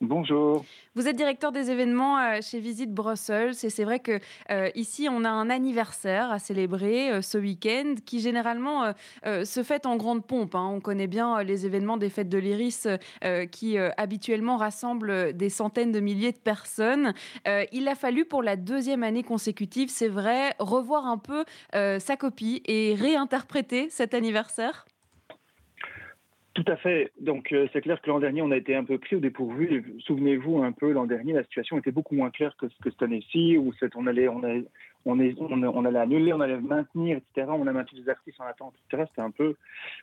Bonjour. 0.00 0.64
Vous 0.94 1.08
êtes 1.08 1.16
directeur 1.16 1.50
des 1.50 1.72
événements 1.72 2.20
euh, 2.20 2.38
chez 2.40 2.60
Visite 2.60 2.94
Brussels 2.94 3.56
et 3.64 3.68
c'est 3.68 3.82
vrai 3.82 3.98
que 3.98 4.20
euh, 4.48 4.70
ici 4.76 5.08
on 5.10 5.24
a 5.24 5.28
un 5.28 5.50
anniversaire 5.50 6.30
à 6.30 6.38
célébrer 6.38 7.10
euh, 7.10 7.20
ce 7.20 7.36
week-end 7.36 7.96
qui 8.06 8.20
généralement 8.20 8.92
se 9.24 9.62
fête 9.64 9.86
en 9.86 9.96
grande 9.96 10.24
pompe. 10.24 10.54
Hein. 10.54 10.70
On 10.72 10.80
connaît 10.80 11.08
bien 11.08 11.42
les 11.42 11.66
événements 11.66 11.96
des 11.96 12.10
fêtes 12.10 12.28
de 12.28 12.38
l'Iris 12.38 12.86
qui 13.50 13.78
habituellement 13.78 14.56
rassemblent 14.56 15.32
des 15.32 15.50
centaines 15.50 15.92
de 15.92 16.00
milliers 16.00 16.32
de 16.32 16.38
personnes. 16.38 17.12
il 17.46 17.88
a 17.88 17.94
fallu 17.94 18.24
pour 18.24 18.42
la 18.42 18.56
deuxième 18.56 19.02
année 19.02 19.22
consécutive, 19.22 19.88
c'est 19.90 20.08
vrai, 20.08 20.54
revoir 20.58 21.06
un 21.06 21.18
peu 21.18 21.44
sa 21.72 22.16
copie 22.16 22.62
et 22.66 22.94
réinterpréter 22.94 23.88
cet 23.90 24.14
anniversaire. 24.14 24.86
Tout 26.58 26.72
à 26.72 26.76
fait. 26.76 27.12
Donc 27.20 27.52
euh, 27.52 27.68
c'est 27.72 27.82
clair 27.82 28.02
que 28.02 28.10
l'an 28.10 28.18
dernier, 28.18 28.42
on 28.42 28.50
a 28.50 28.56
été 28.56 28.74
un 28.74 28.82
peu 28.82 28.98
pris 28.98 29.14
au 29.14 29.20
dépourvu. 29.20 29.94
Souvenez-vous 30.00 30.60
un 30.60 30.72
peu, 30.72 30.90
l'an 30.90 31.06
dernier, 31.06 31.32
la 31.32 31.44
situation 31.44 31.78
était 31.78 31.92
beaucoup 31.92 32.16
moins 32.16 32.30
claire 32.30 32.56
que, 32.56 32.66
que 32.66 32.90
cette 32.90 33.00
année-ci, 33.00 33.56
où 33.56 33.72
on 33.94 34.06
allait, 34.08 34.26
on, 34.26 34.42
allait, 34.42 34.64
on, 35.04 35.20
est, 35.20 35.36
on, 35.38 35.84
allait 35.84 35.98
annuler, 36.00 36.32
on 36.32 36.40
allait 36.40 36.60
maintenir, 36.60 37.18
etc. 37.18 37.46
On 37.50 37.68
a 37.68 37.72
maintenu 37.72 38.00
des 38.00 38.08
artistes 38.08 38.40
en 38.40 38.46
attente, 38.46 38.74
etc. 38.90 39.04
C'était 39.08 39.22
un 39.22 39.30
peu 39.30 39.54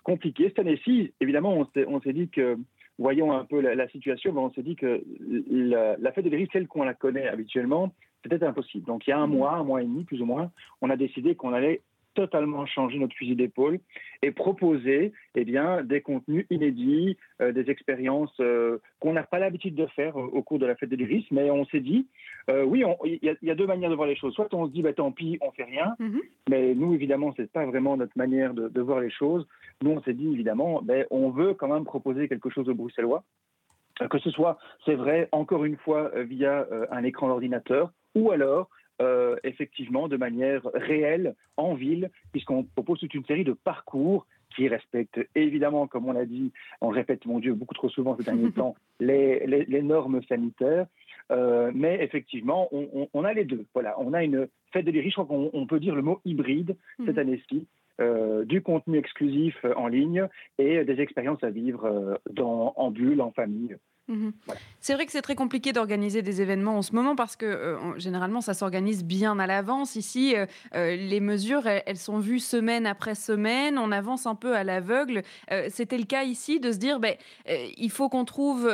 compliqué. 0.04 0.46
Cette 0.46 0.60
année-ci, 0.60 1.12
évidemment, 1.20 1.58
on 1.58 2.00
s'est 2.00 2.14
dit 2.14 2.30
que, 2.30 2.58
voyons 3.00 3.34
un 3.34 3.44
peu 3.44 3.60
la, 3.60 3.90
situation, 3.90 4.32
ben, 4.32 4.40
on 4.40 4.54
s'est 4.54 4.64
dit 4.64 4.78
que 4.78 5.04
la, 5.50 6.12
fête 6.14 6.24
de 6.24 6.34
risques, 6.34 6.54
telle 6.54 6.68
qu'on 6.68 6.86
la 6.86 6.94
connaît 6.94 7.28
habituellement, 7.28 7.92
c'était 8.24 8.46
impossible. 8.46 8.86
Donc 8.86 9.08
il 9.08 9.10
y 9.10 9.14
a 9.14 9.20
un 9.20 9.28
mois, 9.28 9.56
un 9.56 9.64
mois 9.66 9.82
et 9.82 9.86
demi 9.86 10.06
plus 10.06 10.22
ou 10.22 10.26
moins, 10.26 10.52
on 10.82 10.90
a 10.90 10.96
décidé 10.96 11.36
qu'on 11.36 11.52
allait 11.52 11.82
totalement 12.16 12.66
changer 12.66 12.98
notre 12.98 13.16
fusil 13.16 13.36
d'épaule 13.36 13.80
et 14.24 14.32
proposer 14.32 15.14
eh 15.36 15.46
bien, 15.46 15.84
des 15.84 16.02
contenus 16.02 16.48
inédits, 16.50 17.18
euh, 17.42 17.52
des 17.52 17.70
expériences 17.70 18.34
euh, 18.40 18.80
qu'on 19.00 19.14
n'a 19.14 19.24
pas 19.24 19.38
l'habitude 19.38 19.76
de 19.76 19.86
faire 19.88 20.16
au 20.16 20.42
cours 20.42 20.58
de 20.58 20.66
la 20.66 20.76
fête 20.76 20.90
de 20.90 20.96
l'Iris. 20.96 21.26
Mais 21.30 21.52
on 21.52 21.66
s'est 21.66 21.82
dit, 21.82 22.08
euh, 22.50 22.64
oui, 22.64 22.84
il 23.04 23.38
y, 23.42 23.52
a 23.52 23.56
deux 23.56 23.68
manières 23.68 23.92
de 23.92 23.96
voir 23.96 24.08
les 24.08 24.16
choses. 24.16 24.34
Soit 24.34 24.52
on 24.54 24.66
se 24.66 24.72
dit, 24.72 24.82
bah, 24.82 24.94
tant 24.94 25.12
pis, 25.12 25.38
on 25.42 25.52
fait 25.52 25.66
rien. 25.66 25.96
Mhm. 26.00 26.22
Mais 26.50 26.74
nous, 26.74 26.94
évidemment, 26.94 27.34
ce 27.36 27.44
n'est 27.44 27.48
pas 27.48 27.66
vraiment 27.66 27.98
notre 27.98 28.18
manière 28.18 28.54
de, 28.54 28.82
voir 28.82 29.00
les 29.00 29.12
choses. 29.12 29.48
Nous, 29.84 29.92
on 29.92 30.02
s'est 30.02 30.14
dit, 30.14 30.32
évidemment, 30.32 30.82
ben, 30.82 31.06
on 31.12 31.30
veut 31.30 31.54
quand 31.54 31.68
même 31.68 31.86
proposer 31.86 32.28
quelque 32.28 32.50
chose 32.50 32.68
aux 32.70 32.76
Bruxellois. 32.76 33.24
Que 34.10 34.20
ce 34.20 34.30
soit, 34.30 34.58
c'est 34.86 34.96
vrai, 34.96 35.30
encore 35.32 35.64
une 35.64 35.78
fois, 35.78 36.12
via 36.24 36.68
un 36.92 37.04
écran 37.06 37.30
d'ordinateur, 37.30 37.92
ou 38.14 38.32
alors 38.32 38.70
euh, 39.02 39.36
effectivement 39.44 40.08
de 40.08 40.16
manière 40.16 40.62
réelle 40.74 41.36
en 41.58 41.74
ville, 41.74 42.10
puisqu'on 42.32 42.64
propose 42.64 43.00
toute 43.00 43.14
une 43.14 43.26
série 43.26 43.44
de 43.44 43.52
parcours 43.52 44.26
qui 44.56 44.70
respectent 44.70 45.20
évidemment, 45.36 45.86
comme 45.86 46.08
on 46.08 46.14
l'a 46.14 46.26
dit, 46.26 46.54
on 46.80 46.90
répète, 46.90 47.26
mon 47.26 47.40
Dieu, 47.40 47.54
beaucoup 47.54 47.74
trop 47.74 47.90
souvent 47.90 48.16
ces 48.16 48.24
derniers 48.24 48.52
temps, 48.54 48.76
les, 49.02 49.46
les, 49.46 49.82
normes 49.82 50.22
sanitaires. 50.30 50.88
Euh, 51.32 51.72
mais 51.76 52.02
effectivement, 52.04 52.70
on, 52.72 53.10
on, 53.14 53.24
a 53.26 53.34
les 53.34 53.44
deux. 53.44 53.66
Voilà, 53.74 54.00
on 54.00 54.14
a 54.14 54.24
une 54.24 54.48
fête 54.72 54.86
de 54.86 54.92
l'Iris, 54.92 55.10
je 55.10 55.22
crois 55.22 55.26
qu'on 55.26 55.68
peut 55.68 55.80
dire 55.80 55.96
le 55.96 56.02
mot 56.02 56.22
hybride 56.24 56.78
cette 57.06 57.16
mhm. 57.16 57.20
année-ci, 57.20 57.68
euh, 58.00 58.46
du 58.46 58.62
contenu 58.62 58.98
exclusif 58.98 59.58
en 59.76 59.88
ligne 59.88 60.28
et 60.58 60.86
des 60.86 61.02
expériences 61.02 61.44
à 61.44 61.50
vivre 61.50 62.20
dans, 62.30 62.74
en 62.78 62.92
bulle, 62.92 63.20
en 63.20 63.32
famille. 63.32 63.76
Mhm. 64.08 64.34
C'est 64.82 64.94
vrai 64.94 65.08
que 65.08 65.12
c'est 65.12 65.24
très 65.24 65.34
compliqué 65.34 65.74
d'organiser 65.74 66.22
des 66.22 66.40
événements 66.40 66.78
en 66.78 66.84
ce 66.84 66.94
moment 66.94 67.16
parce 67.16 67.36
que 67.36 67.46
euh, 67.46 67.98
généralement 67.98 68.40
ça 68.40 68.54
s'organise 68.54 69.04
bien 69.04 69.40
à 69.40 69.48
l'avance. 69.48 69.96
Ici, 69.96 70.36
euh, 70.36 70.46
euh, 70.76 70.96
les 70.96 71.20
mesures, 71.20 71.66
elles, 71.66 71.98
sont 71.98 72.20
vues 72.20 72.40
semaine 72.40 72.86
après 72.86 73.16
semaine. 73.16 73.80
On 73.80 73.92
avance 73.92 74.28
un 74.28 74.36
peu 74.36 74.56
à 74.56 74.64
l'aveugle. 74.64 75.24
C'était 75.70 75.98
le 75.98 76.04
cas 76.04 76.24
ici 76.24 76.60
de 76.60 76.72
se 76.72 76.78
dire, 76.78 77.00
ben, 77.00 77.16
il 77.48 77.90
faut 77.90 78.10
qu'on 78.10 78.26
trouve 78.26 78.66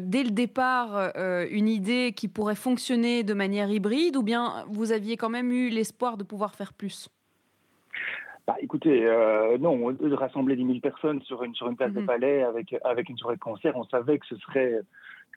dès 0.00 0.22
le 0.22 0.30
départ 0.30 1.12
une 1.50 1.68
idée 1.68 2.12
qui 2.16 2.28
pourrait 2.28 2.54
fonctionner 2.54 3.22
de 3.22 3.34
manière 3.34 3.70
hybride 3.70 4.16
ou 4.16 4.22
bien 4.22 4.64
vous 4.68 4.92
aviez 4.92 5.16
quand 5.16 5.28
même 5.28 5.50
eu 5.52 5.68
l'espoir 5.68 6.16
de 6.16 6.24
pouvoir 6.24 6.54
faire 6.54 6.72
plus? 6.72 7.08
Bah, 8.46 8.56
écoutez, 8.60 9.06
euh, 9.06 9.58
non, 9.58 9.92
de 9.92 10.14
rassembler 10.14 10.56
10 10.56 10.66
000 10.66 10.78
personnes 10.80 11.22
sur 11.22 11.42
une, 11.44 11.54
sur 11.54 11.68
une 11.68 11.76
place 11.76 11.92
de 11.92 12.00
mhm. 12.00 12.06
palais 12.06 12.42
avec, 12.42 12.74
avec 12.84 13.08
une 13.08 13.16
soirée 13.16 13.36
de 13.36 13.40
concert, 13.40 13.76
on 13.76 13.84
savait 13.84 14.18
que 14.18 14.26
ce 14.26 14.36
serait 14.36 14.80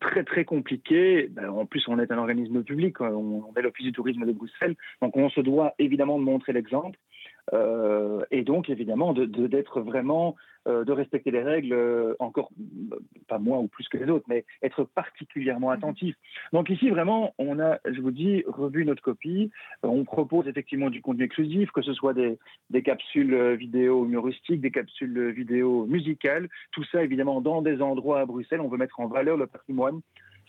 très 0.01 0.23
très 0.23 0.45
compliqué. 0.45 1.27
Ben, 1.31 1.49
en 1.49 1.65
plus, 1.65 1.87
on 1.87 1.99
est 1.99 2.11
un 2.11 2.17
organisme 2.17 2.63
public, 2.63 2.99
on, 3.01 3.51
est 3.55 3.61
l'Office 3.61 3.85
du 3.85 3.91
tourisme 3.91 4.25
de 4.25 4.31
Bruxelles, 4.31 4.75
donc 5.01 5.15
on 5.15 5.29
se 5.29 5.41
doit 5.41 5.73
évidemment 5.79 6.19
de 6.19 6.23
montrer 6.23 6.53
l'exemple. 6.53 6.97
Euh, 7.51 8.23
et 8.31 8.43
donc, 8.43 8.69
évidemment, 8.69 9.13
d'être 9.13 9.31
de, 9.31 9.47
d'être 9.47 9.81
vraiment, 9.81 10.35
euh, 10.67 10.85
de 10.85 10.91
respecter 10.91 11.29
les 11.31 11.43
règles, 11.43 11.73
euh, 11.73 12.15
encore, 12.19 12.49
pas 13.27 13.37
moins 13.37 13.59
ou 13.59 13.67
plus 13.67 13.87
que 13.89 13.97
les 13.97 14.09
autres, 14.09 14.25
mais 14.29 14.45
être 14.61 14.83
particulièrement 14.85 15.67
mhm. 15.67 15.77
attentif. 15.77 16.15
Donc 16.53 16.69
ici, 16.69 16.89
vraiment, 16.89 17.33
on 17.37 17.59
a, 17.59 17.79
je 17.85 17.99
vous 17.99 18.11
dis, 18.11 18.43
revu 18.47 18.85
notre 18.85 19.01
copie. 19.01 19.51
on 19.83 20.05
propose 20.05 20.47
effectivement 20.47 20.89
du 20.89 21.01
contenu 21.01 21.25
exclusif, 21.25 21.71
que 21.71 21.81
ce 21.81 21.93
soit 21.93 22.13
des, 22.13 22.37
des 22.69 22.81
capsules 22.81 23.55
vidéo 23.55 24.05
humoristiques, 24.05 24.61
des 24.61 24.71
capsules 24.71 25.31
vidéo 25.31 25.85
musicales, 25.85 26.47
tout 26.71 26.83
ça, 26.85 27.03
évidemment, 27.03 27.41
dans 27.41 27.61
des 27.61 27.81
endroits 27.81 28.21
à 28.21 28.25
Bruxelles. 28.25 28.61
On 28.61 28.69
veut 28.69 28.77
mettre 28.77 28.99
en 28.99 29.07
valeur 29.07 29.37
le 29.37 29.47
patrimoine 29.47 30.01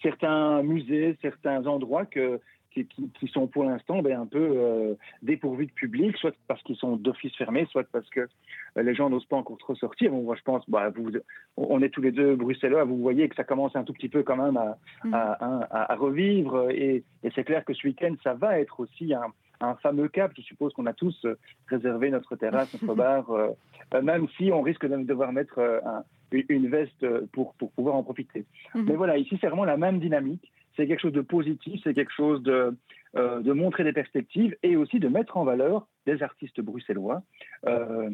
certains 0.03 0.63
musées, 0.63 1.17
certains 1.23 1.67
endroits 1.67 2.05
que, 2.05 2.41
qui, 2.75 2.87
qui, 2.87 3.29
sont 3.29 3.47
pour 3.47 3.65
l'instant 3.65 4.03
ben, 4.03 4.21
un 4.21 4.27
peu 4.27 4.53
euh, 4.57 4.95
dépourvus 5.23 5.67
de 5.67 5.73
public, 5.73 6.17
soit 6.17 6.35
parce 6.49 6.63
qu'ils 6.63 6.77
sont 6.77 6.97
d'office 6.97 7.35
fermés, 7.37 7.67
soit 7.71 7.85
parce 7.91 8.09
que 8.11 8.21
euh, 8.21 8.83
les 8.83 8.95
gens 8.95 9.09
n'osent 9.09 9.27
pas 9.27 9.37
encore 9.37 9.59
trop 9.59 9.75
sortir. 9.75 10.11
Bon, 10.11 10.23
moi, 10.23 10.37
je 10.37 10.43
pense, 10.43 10.69
bah, 10.69 10.91
vous, 10.91 11.11
on 11.57 11.81
est 11.83 11.89
tous 11.89 12.03
les 12.03 12.13
deux 12.13 12.35
bruxellois, 12.35 12.85
vous 12.85 12.99
voyez 12.99 13.29
que 13.29 13.37
ça 13.37 13.45
commence 13.45 13.77
un 13.77 13.85
tout 13.85 13.93
petit 13.93 14.09
peu 14.09 14.23
quand 14.23 14.37
même 14.37 14.57
à, 14.57 14.77
mm. 15.05 15.15
à, 15.15 15.93
à, 15.93 15.97
revivre. 15.97 16.71
Et, 16.71 17.05
et 17.23 17.31
c'est 17.35 17.45
clair 17.45 17.65
que 17.65 17.75
ce 17.75 17.87
week-end, 17.87 18.15
ça 18.23 18.35
va 18.35 18.59
être 18.59 18.81
aussi 18.81 19.15
un, 19.15 19.27
un 19.61 19.75
fameux 19.77 20.09
cap. 20.09 20.33
Je 20.37 20.43
suppose 20.43 20.73
qu'on 20.75 20.87
a 20.87 20.93
tous 20.93 21.25
euh, 21.25 21.39
réservé 21.69 22.11
notre 22.11 22.35
terrasse, 22.37 22.75
notre 22.83 22.95
bar, 22.97 23.27
même 24.03 24.27
si 24.37 24.51
on 24.53 24.63
risque 24.63 24.87
de 24.87 24.97
devoir 25.05 25.33
mettre 25.33 25.59
un, 25.61 26.03
une 26.49 26.69
veste 26.69 27.07
pour, 27.33 27.55
pour 27.55 27.71
pouvoir 27.73 27.95
en 27.95 28.03
profiter. 28.03 28.45
Mm-hmm. 28.75 28.85
Mais 28.87 28.97
voilà, 28.97 29.17
ici, 29.17 29.39
c'est 29.41 29.47
vraiment 29.47 29.65
la 29.65 29.77
même 29.77 30.01
dynamique 30.01 30.51
c'est 30.77 30.87
quelque 30.87 31.01
chose 31.01 31.13
de 31.13 31.21
positif, 31.21 31.81
c'est 31.85 31.95
quelque 31.95 32.13
chose 32.13 32.43
de, 32.43 32.77
euh, 33.17 33.41
de 33.41 33.53
montrer 33.53 33.85
des 33.85 33.93
perspectives 33.93 34.57
et 34.63 34.77
aussi 34.77 34.99
de 34.99 35.09
mettre 35.09 35.37
en 35.37 35.45
valeur 35.45 35.87
des 36.07 36.23
artistes 36.23 36.61
bruxellois. 36.61 37.23
Euh, 37.67 38.11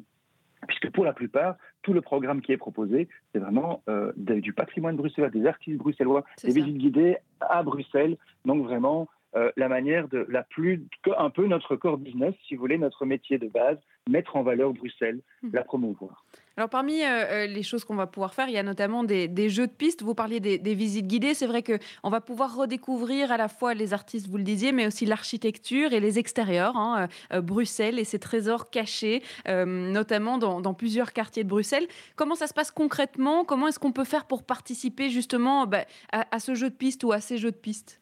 puisque 0.69 0.91
pour 0.91 1.05
la 1.05 1.15
plupart, 1.15 1.57
tout 1.83 1.95
le 1.95 2.03
programme 2.03 2.43
qui 2.43 2.53
est 2.53 2.59
proposé, 2.59 3.09
c'est 3.33 3.39
vraiment 3.39 3.83
euh, 3.89 4.13
du 4.17 4.53
patrimoine 4.53 4.97
bruxellois, 4.97 5.31
des 5.31 5.47
artistes 5.47 5.79
bruxellois, 5.79 6.25
des 6.45 6.53
visites 6.53 6.77
guidées 6.77 7.17
à 7.41 7.63
Bruxelles. 7.63 8.19
Donc 8.45 8.63
vraiment, 8.65 9.09
la 9.57 9.69
manière 9.69 10.09
de 10.09 10.27
la 10.29 10.43
plus 10.43 10.85
un 11.17 11.31
peu 11.31 11.47
notre 11.47 11.77
core 11.77 11.99
business, 11.99 12.35
si 12.47 12.57
vous 12.57 12.61
voulez, 12.61 12.79
notre 12.79 13.07
métier 13.07 13.39
de 13.39 13.49
base, 13.49 13.79
mettre 14.09 14.37
en 14.37 14.43
valeur 14.43 14.73
Bruxelles, 14.73 15.21
mmh. 15.43 15.49
la 15.53 15.63
promouvoir. 15.63 16.27
Alors 16.57 16.69
parmi 16.69 17.03
euh, 17.03 17.07
euh, 17.07 17.47
les 17.47 17.63
choses 17.63 17.85
qu'on 17.85 17.95
va 17.95 18.07
pouvoir 18.07 18.35
faire, 18.35 18.49
il 18.49 18.55
y 18.55 18.59
a 18.59 18.63
notamment 18.63 19.05
des, 19.05 19.49
jeux 19.49 19.67
de 19.67 19.73
pistes. 19.73 20.03
Vous 20.03 20.15
parliez 20.15 20.41
des, 20.41 20.75
visites 20.75 21.07
guidées. 21.07 21.35
C'est 21.35 21.47
vrai 21.47 21.63
qu'on 21.63 22.11
va 22.11 22.21
pouvoir 22.21 22.55
redécouvrir 22.55 23.33
à 23.33 23.37
la 23.37 23.49
fois 23.49 23.75
les 23.75 23.93
artistes, 23.93 24.29
vous 24.29 24.37
le 24.37 24.43
disiez, 24.43 24.73
mais 24.73 24.87
aussi 24.87 25.07
l'architecture 25.07 25.93
et 25.93 26.01
les 26.01 26.19
extérieurs, 26.19 26.77
hein, 26.77 27.09
euh, 27.33 27.41
Bruxelles 27.41 27.99
et 27.99 28.05
ses 28.05 28.19
trésors 28.19 28.71
cachés, 28.71 29.23
notamment 29.47 30.39
dans, 30.39 30.75
plusieurs 30.75 31.13
quartiers 31.13 31.45
de 31.45 31.49
Bruxelles. 31.49 31.87
Comment 32.17 32.35
ça 32.35 32.47
se 32.47 32.55
passe 32.55 32.71
concrètement? 32.71 33.45
Comment 33.45 33.69
est-ce 33.69 33.79
qu'on 33.79 33.93
peut 33.93 34.05
faire 34.05 34.25
pour 34.25 34.43
participer 34.43 35.11
justement 35.11 35.67
bah, 35.67 35.85
à 36.13 36.41
ce 36.41 36.55
jeu 36.55 36.71
de 36.71 36.75
pistes 36.75 37.05
ou 37.05 37.13
à 37.13 37.21
ces 37.21 37.39
jeux 37.39 37.51
de 37.51 37.57
pistes 37.57 38.00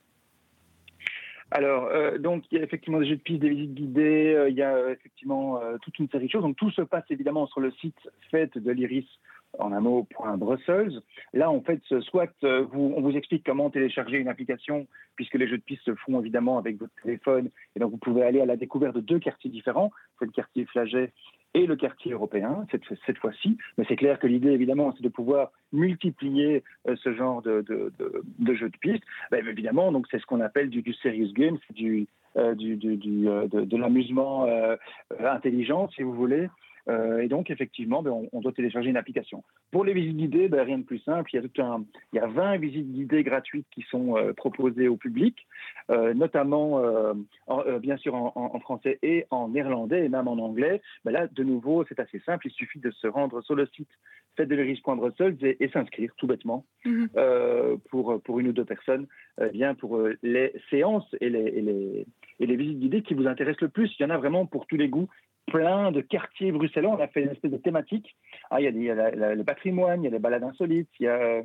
alors, 1.50 1.86
euh, 1.86 2.18
donc, 2.18 2.44
il 2.50 2.58
y 2.58 2.60
a 2.60 2.64
effectivement 2.64 3.00
des 3.00 3.06
jeux 3.06 3.16
de 3.16 3.22
pistes, 3.22 3.40
des 3.40 3.48
visites 3.48 3.74
guidées, 3.74 4.34
euh, 4.34 4.50
il 4.50 4.56
y 4.56 4.62
a 4.62 4.74
euh, 4.74 4.92
effectivement 4.92 5.60
toute 5.82 5.98
une 5.98 6.08
série 6.08 6.26
de 6.26 6.30
choses. 6.30 6.42
Donc, 6.42 6.56
tout 6.56 6.70
se 6.70 6.82
passe 6.82 7.04
évidemment 7.10 7.46
sur 7.46 7.60
le 7.60 7.70
site 7.72 7.98
fête 8.30 8.58
de 8.58 8.70
l'Iris 8.70 9.08
en 9.58 9.72
un 9.72 9.80
mot, 9.80 10.06
Brussels. 10.36 11.00
Là, 11.32 11.50
en 11.50 11.60
fait, 11.60 11.80
soit 12.00 12.32
vous, 12.42 12.92
on 12.96 13.00
vous 13.00 13.16
explique 13.16 13.44
comment 13.44 13.70
télécharger 13.70 14.18
une 14.18 14.28
application, 14.28 14.86
puisque 15.16 15.34
les 15.34 15.48
jeux 15.48 15.58
de 15.58 15.62
pistes 15.62 15.84
se 15.84 15.94
font 15.94 16.20
évidemment 16.20 16.58
avec 16.58 16.78
votre 16.78 16.92
téléphone, 17.02 17.50
et 17.74 17.80
donc 17.80 17.92
vous 17.92 17.98
pouvez 17.98 18.22
aller 18.22 18.40
à 18.40 18.46
la 18.46 18.56
découverte 18.56 18.94
de 18.94 19.00
deux 19.00 19.18
quartiers 19.18 19.50
différents, 19.50 19.90
c'est 20.18 20.26
le 20.26 20.32
quartier 20.32 20.64
Flaget 20.66 21.12
et 21.54 21.66
le 21.66 21.76
quartier 21.76 22.12
européen 22.12 22.66
cette, 22.70 23.18
fois-ci. 23.18 23.56
Mais 23.76 23.84
c'est 23.88 23.96
clair 23.96 24.18
que 24.18 24.26
l'idée, 24.26 24.50
évidemment, 24.50 24.92
c'est 24.96 25.02
de 25.02 25.08
pouvoir 25.08 25.50
multiplier 25.72 26.62
euh, 26.86 26.96
ce 26.96 27.14
genre 27.14 27.42
de, 27.42 27.64
jeux 28.54 28.68
de 28.68 28.76
piste. 28.78 29.04
Ben, 29.30 29.46
évidemment, 29.46 29.92
donc 29.92 30.06
c'est 30.10 30.18
ce 30.18 30.26
qu'on 30.26 30.40
appelle 30.40 30.70
du, 30.70 30.82
serious 30.94 31.32
game, 31.32 31.58
euh, 32.36 32.54
du 32.54 32.78
euh, 33.26 33.48
de, 33.48 33.76
l'amusement 33.76 34.46
intelligent, 35.18 35.88
si 35.90 36.02
vous 36.02 36.12
voulez. 36.12 36.48
Euh, 36.88 37.20
et 37.20 37.28
donc, 37.28 37.50
effectivement, 37.50 38.02
ben, 38.02 38.28
on, 38.32 38.40
doit 38.40 38.52
télécharger 38.52 38.88
une 38.88 38.96
application. 38.96 39.44
Pour 39.70 39.84
les 39.84 39.92
visites 39.92 40.16
guidées, 40.16 40.48
ben, 40.48 40.62
rien 40.62 40.78
de 40.78 40.84
plus 40.84 41.00
simple. 41.00 41.30
Il 41.32 41.36
y 41.36 41.38
a, 41.38 41.48
tout 41.48 41.62
un, 41.62 41.84
il 42.12 42.16
y 42.16 42.18
a 42.18 42.26
20 42.26 42.56
visites 42.58 42.90
guidées 42.90 43.22
gratuites 43.22 43.66
qui 43.70 43.82
sont 43.90 44.16
euh, 44.16 44.32
proposées 44.32 44.88
au 44.88 44.96
public, 44.96 45.46
euh, 45.90 46.14
notamment, 46.14 46.82
bien 47.80 47.96
sûr, 47.96 48.14
en, 48.14 48.60
français 48.60 48.98
et 49.02 49.26
en 49.30 49.48
néerlandais, 49.48 50.04
et 50.04 50.08
même 50.08 50.28
en 50.28 50.38
anglais. 50.38 50.80
Ben 51.04 51.12
là, 51.12 51.26
de 51.26 51.42
nouveau, 51.44 51.84
c'est 51.88 52.00
assez 52.00 52.20
simple. 52.20 52.46
Il 52.46 52.52
suffit 52.52 52.80
de 52.80 52.90
se 52.90 53.06
rendre 53.06 53.40
sur 53.42 53.54
le 53.54 53.66
site 53.66 53.90
fêtedeleris.brussels 54.36 55.36
et, 55.42 55.62
et 55.62 55.68
s'inscrire 55.68 56.12
tout 56.16 56.26
bêtement 56.26 56.64
mhm. 56.84 57.08
pour, 57.90 58.20
pour 58.22 58.40
une 58.40 58.48
ou 58.48 58.52
deux 58.52 58.64
personnes, 58.64 59.06
bien 59.52 59.74
pour 59.74 60.00
les 60.22 60.52
séances 60.70 61.08
et 61.20 61.30
les, 61.30 61.40
et 61.40 61.62
les, 61.62 62.06
et 62.40 62.46
les 62.46 62.56
visites 62.56 62.80
guidées 62.80 63.02
qui 63.02 63.14
vous 63.14 63.26
intéressent 63.26 63.62
le 63.62 63.68
plus. 63.68 63.94
Il 63.98 64.02
y 64.02 64.06
en 64.06 64.10
a 64.10 64.18
vraiment 64.18 64.46
pour 64.46 64.66
tous 64.66 64.76
les 64.76 64.88
goûts 64.88 65.08
plein 65.46 65.92
de 65.92 66.00
quartiers 66.00 66.52
bruxellois. 66.52 66.96
On 66.96 67.00
a 67.00 67.08
fait 67.08 67.22
une 67.22 67.30
espèce 67.30 67.50
de 67.50 67.56
thématique. 67.56 68.16
Ah, 68.50 68.60
il 68.60 68.82
y 68.82 68.90
a, 68.90 69.34
le 69.34 69.44
patrimoine, 69.44 70.02
il 70.02 70.04
y 70.04 70.08
a 70.08 70.10
les 70.10 70.18
balades 70.18 70.44
insolites, 70.44 70.90
il 71.00 71.04
y 71.04 71.08
a 71.08 71.42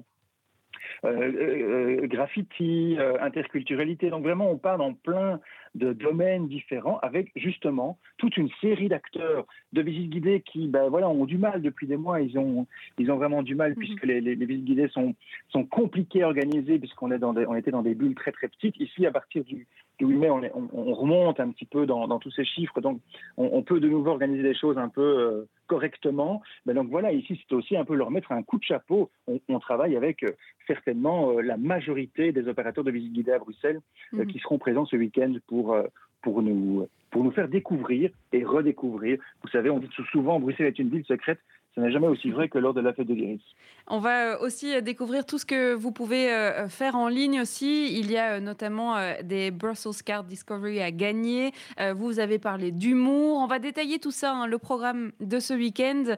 euh, 1.05 1.09
euh, 1.09 2.01
euh, 2.03 2.07
graffiti, 2.07 2.97
interculturalité. 3.19 4.09
Donc 4.09 4.23
vraiment, 4.23 4.49
on 4.49 4.57
part 4.57 4.77
dans 4.77 4.93
plein 4.93 5.39
de 5.75 5.91
domaines 5.91 6.47
différents 6.47 6.99
avec 6.99 7.31
justement 7.35 7.97
toute 8.17 8.37
une 8.37 8.49
série 8.61 8.89
d'acteurs 8.89 9.47
de 9.73 9.81
visites 9.81 10.09
guidées 10.09 10.41
qui 10.41 10.67
ben, 10.67 10.87
voilà, 10.89 11.09
ont 11.09 11.25
du 11.25 11.37
mal 11.37 11.61
depuis 11.61 11.87
des 11.87 11.97
mois. 11.97 12.21
Ils 12.21 12.37
ont, 12.37 12.67
ils 12.99 13.11
ont 13.11 13.17
vraiment 13.17 13.41
du 13.41 13.55
mal 13.55 13.71
mhm. 13.71 13.77
puisque 13.77 14.05
les, 14.05 14.21
les, 14.21 14.35
visites 14.35 14.65
guidées 14.65 14.89
sont, 14.89 15.15
sont 15.49 15.65
compliquées 15.65 16.23
à 16.23 16.27
organiser 16.27 16.77
puisqu'on 16.79 17.11
est 17.11 17.19
dans 17.19 17.35
on 17.35 17.55
était 17.55 17.71
dans 17.71 17.81
des 17.81 17.95
bulles 17.95 18.15
très 18.15 18.31
très 18.31 18.47
petites. 18.47 18.79
Ici, 18.79 19.05
à 19.05 19.11
partir 19.11 19.43
du, 19.43 19.67
du 19.99 20.05
8 20.05 20.17
mai, 20.17 20.29
on, 20.29 20.69
on, 20.73 20.93
remonte 20.93 21.39
un 21.39 21.49
petit 21.51 21.65
peu 21.65 21.85
dans, 21.85 22.07
dans 22.07 22.19
tous 22.19 22.31
ces 22.31 22.45
chiffres. 22.45 22.81
Donc 22.81 22.99
on, 23.37 23.61
peut 23.61 23.79
de 23.79 23.87
nouveau 23.87 24.11
organiser 24.11 24.43
des 24.43 24.55
choses 24.55 24.77
un 24.77 24.89
peu 24.89 25.01
euh, 25.01 25.47
correctement. 25.67 26.41
Mais 26.65 26.73
donc 26.73 26.89
voilà, 26.89 27.11
ici, 27.11 27.39
c'est 27.47 27.55
aussi 27.55 27.77
un 27.77 27.85
peu 27.85 27.95
leur 27.95 28.11
mettre 28.11 28.31
un 28.31 28.43
coup 28.43 28.57
de 28.57 28.63
chapeau. 28.63 29.09
On, 29.27 29.59
travaille 29.59 29.95
avec 29.95 30.23
euh, 30.23 30.31
certainement 30.67 31.31
euh, 31.31 31.41
la 31.41 31.57
majorité 31.57 32.31
des 32.31 32.47
opérateurs 32.47 32.83
de 32.83 32.91
visites 32.91 33.13
guidées 33.13 33.33
à 33.33 33.39
Bruxelles 33.39 33.81
mhm. 34.11 34.27
qui 34.27 34.39
seront 34.39 34.57
présents 34.57 34.85
ce 34.85 34.95
week-end 34.95 35.33
pour 35.47 35.77
pour, 36.21 36.41
nous, 36.41 36.87
pour 37.11 37.23
nous 37.23 37.31
faire 37.31 37.49
découvrir 37.49 38.09
et 38.31 38.45
redécouvrir. 38.45 39.19
Vous 39.43 39.49
savez, 39.49 39.69
on 39.69 39.79
dit 39.79 39.89
souvent 40.11 40.39
Bruxelles 40.39 40.67
est 40.67 40.79
une 40.79 40.89
ville 40.89 41.05
secrète. 41.05 41.39
Ce 41.75 41.81
n'est 41.81 41.91
jamais 41.91 42.07
aussi 42.07 42.29
vrai 42.29 42.49
que 42.49 42.59
lors 42.59 42.73
de 42.73 42.81
la 42.81 42.93
fête 42.93 43.07
de 43.07 43.13
l'Iris. 43.13 43.41
On 43.87 43.99
va 43.99 44.33
euh, 44.33 44.39
aussi 44.39 44.75
euh, 44.75 44.81
découvrir 44.81 45.25
tout 45.25 45.39
ce 45.39 45.45
que 45.45 45.73
vous 45.73 45.91
pouvez 45.91 46.29
faire 46.69 46.95
en 46.95 47.07
ligne 47.07 47.41
aussi. 47.41 47.97
Il 47.97 48.11
y 48.11 48.17
a 48.17 48.39
notamment 48.39 48.95
des 49.23 49.51
Brussels 49.51 50.03
Card 50.05 50.23
Discovery 50.23 50.81
à 50.81 50.91
gagner. 50.91 51.51
Vous 51.95 52.19
avez 52.19 52.39
parlé 52.39 52.71
d'humour. 52.71 53.39
On 53.39 53.47
va 53.47 53.59
détailler 53.59 53.99
tout 53.99 54.11
ça, 54.11 54.33
hein, 54.33 54.47
le 54.47 54.57
programme 54.57 55.11
de 55.19 55.39
ce 55.39 55.53
week-end. 55.53 56.15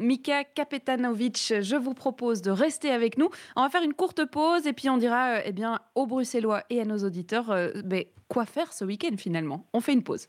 Mika 0.00 0.44
Kapetanovic, 0.44 1.54
je 1.60 1.76
vous 1.76 1.94
propose 1.94 2.42
de 2.42 2.50
rester 2.50 2.90
avec 2.90 3.18
nous. 3.18 3.28
On 3.56 3.62
va 3.62 3.68
faire 3.68 3.82
une 3.82 3.94
courte 3.94 4.24
pause 4.24 4.66
et 4.66 4.72
puis 4.72 4.88
on 4.90 4.98
dira 4.98 5.44
eh 5.44 5.52
bien, 5.52 5.80
aux 5.94 6.06
Bruxellois 6.06 6.62
et 6.70 6.80
à 6.80 6.84
nos 6.84 6.98
auditeurs 6.98 7.54
ben, 7.84 8.04
quoi 8.28 8.46
faire 8.46 8.72
ce 8.72 8.84
week-end 8.84 9.16
finalement. 9.16 9.66
On 9.72 9.80
fait 9.80 9.92
une 9.92 10.02
pause. 10.02 10.28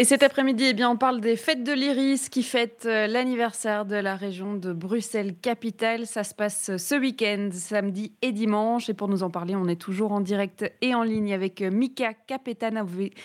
et 0.00 0.04
cet 0.04 0.22
après-midi, 0.22 0.66
eh 0.68 0.74
bien, 0.74 0.88
on 0.90 0.96
parle 0.96 1.20
des 1.20 1.34
fêtes 1.34 1.64
de 1.64 1.72
l'Iris 1.72 2.28
qui 2.28 2.44
fêtent 2.44 2.86
euh, 2.86 3.08
l'anniversaire 3.08 3.84
de 3.84 3.96
la 3.96 4.14
région 4.14 4.54
de 4.54 4.72
Bruxelles-Capitale. 4.72 6.06
Ça 6.06 6.22
se 6.22 6.36
passe 6.36 6.76
ce 6.76 6.94
week-end, 6.94 7.48
samedi 7.52 8.12
et 8.22 8.30
dimanche. 8.30 8.88
Et 8.88 8.94
pour 8.94 9.08
nous 9.08 9.24
en 9.24 9.30
parler, 9.30 9.56
on 9.56 9.66
est 9.66 9.74
toujours 9.74 10.12
en 10.12 10.20
direct 10.20 10.72
et 10.82 10.94
en 10.94 11.02
ligne 11.02 11.34
avec 11.34 11.62
euh, 11.62 11.72
Mika 11.72 12.14
Kapetanovic, 12.14 13.16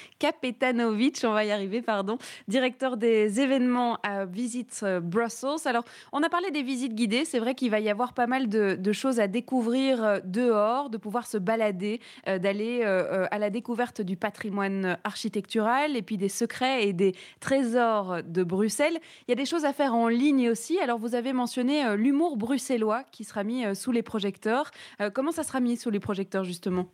on 1.26 1.32
va 1.32 1.46
y 1.46 1.52
arriver, 1.52 1.84
pardon, 1.84 2.18
directeur 2.48 2.98
des 2.98 3.40
événements 3.40 4.00
à 4.02 4.26
Visit 4.26 4.80
euh, 4.82 5.00
Brussels. 5.00 5.68
Alors, 5.68 5.84
on 6.12 6.24
a 6.24 6.30
parlé 6.30 6.50
des 6.50 6.64
visites 6.64 6.96
guidées. 6.96 7.24
C'est 7.24 7.38
vrai 7.38 7.54
qu'il 7.54 7.70
va 7.70 7.82
y 7.82 7.90
avoir 7.92 8.14
pas 8.14 8.26
mal 8.26 8.50
de, 8.50 8.92
choses 8.94 9.20
à 9.20 9.28
découvrir 9.28 10.22
dehors, 10.24 10.90
de 10.90 10.98
pouvoir 10.98 11.28
se 11.28 11.38
balader, 11.38 12.00
d'aller 12.26 12.84
à 12.84 13.38
la 13.38 13.50
découverte 13.52 14.02
du 14.02 14.18
patrimoine 14.18 14.98
architectural 15.04 15.96
et 15.96 16.02
puis 16.02 16.18
des 16.18 16.30
secrets 16.30 16.63
et 16.64 16.94
des 16.94 17.14
trésors 17.40 18.24
de 18.24 18.44
Bruxelles. 18.44 18.98
Il 19.28 19.32
y 19.32 19.34
a 19.34 19.36
des 19.36 19.46
choses 19.46 19.66
à 19.66 19.74
faire 19.74 19.94
en 19.94 20.08
ligne 20.08 20.50
aussi. 20.50 20.80
Alors, 20.80 20.98
vous 20.98 21.16
avez 21.16 21.34
mentionné 21.34 21.86
euh, 21.86 21.96
l'humour 21.96 22.38
bruxellois 22.38 23.04
qui 23.12 23.24
sera 23.24 23.44
mis 23.44 23.66
euh, 23.66 23.74
sous 23.74 23.92
les 23.92 24.04
projecteurs. 24.04 24.72
Euh, 25.02 25.10
comment 25.10 25.32
ça 25.32 25.44
sera 25.44 25.60
mis 25.60 25.78
sous 25.78 25.90
les 25.90 26.00
projecteurs, 26.00 26.44
justement? 26.44 26.88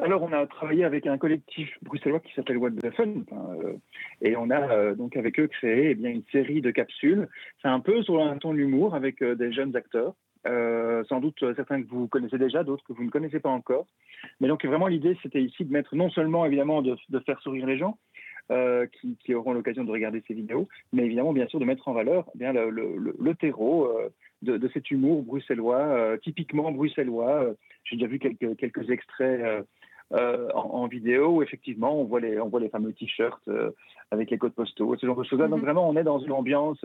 Alors, 0.00 0.22
on 0.22 0.32
a 0.32 0.46
travaillé 0.46 0.84
avec 0.84 1.06
un 1.06 1.18
collectif 1.18 1.68
bruxellois 1.82 2.20
qui 2.20 2.32
s'appelle 2.34 2.56
What 2.56 2.70
the 2.70 2.90
Fun, 2.90 3.22
et 4.22 4.34
on 4.34 4.48
a 4.48 4.94
donc 4.94 5.14
avec 5.14 5.38
eux 5.38 5.46
créé 5.46 5.90
eh 5.90 5.94
bien, 5.94 6.08
une 6.08 6.22
série 6.32 6.62
de 6.62 6.70
capsules. 6.70 7.28
C'est 7.60 7.68
un 7.68 7.80
peu 7.80 8.02
sur 8.02 8.22
un 8.22 8.38
ton 8.38 8.54
de 8.54 8.58
l'humour 8.58 8.94
avec 8.94 9.22
des 9.22 9.52
jeunes 9.52 9.76
acteurs, 9.76 10.14
sans 10.46 11.20
doute 11.20 11.38
certains 11.54 11.82
que 11.82 11.88
vous 11.88 12.08
connaissez 12.08 12.38
déjà, 12.38 12.64
d'autres 12.64 12.82
que 12.84 12.94
vous 12.94 13.04
ne 13.04 13.10
connaissez 13.10 13.40
pas 13.40 13.50
encore. 13.50 13.86
Mais 14.40 14.48
donc 14.48 14.64
vraiment 14.64 14.86
l'idée 14.86 15.18
c'était 15.22 15.42
ici 15.42 15.66
de 15.66 15.72
mettre 15.72 15.94
non 15.94 16.08
seulement 16.08 16.46
évidemment 16.46 16.80
de, 16.80 16.96
faire 17.26 17.40
sourire 17.42 17.66
les 17.66 17.76
gens, 17.76 17.98
euh, 18.50 18.86
qui, 19.20 19.34
auront 19.34 19.52
l'occasion 19.52 19.84
de 19.84 19.90
regarder 19.90 20.22
ces 20.26 20.34
vidéos, 20.34 20.68
mais 20.92 21.04
évidemment, 21.04 21.32
bien 21.32 21.46
sûr, 21.48 21.60
de 21.60 21.64
mettre 21.64 21.86
en 21.88 21.92
valeur 21.92 22.24
eh 22.34 22.38
bien 22.38 22.52
le, 22.52 23.34
terreau 23.34 23.86
euh, 23.86 24.08
de, 24.42 24.68
cet 24.72 24.90
humour 24.90 25.22
bruxellois, 25.22 25.80
euh, 25.80 26.16
typiquement 26.16 26.72
bruxellois. 26.72 27.54
J'ai 27.84 27.96
déjà 27.96 28.06
vu 28.06 28.18
quelques 28.18 28.90
extraits 28.90 29.64
en, 30.12 30.86
vidéo 30.86 31.36
où 31.36 31.42
effectivement 31.42 32.00
on 32.00 32.04
voit 32.04 32.20
les, 32.20 32.40
on 32.40 32.48
voit 32.48 32.60
les 32.60 32.70
fameux 32.70 32.92
t-shirts 32.92 33.42
avec 34.10 34.30
les 34.30 34.38
codes 34.38 34.54
postaux, 34.54 34.96
ce 34.96 35.06
genre 35.06 35.16
de 35.16 35.24
choses-là. 35.24 35.48
Donc 35.48 35.58
mhm. 35.58 35.64
vraiment, 35.64 35.88
on 35.88 35.96
est 35.96 36.02
dans 36.02 36.18
une 36.18 36.32
ambiance 36.32 36.80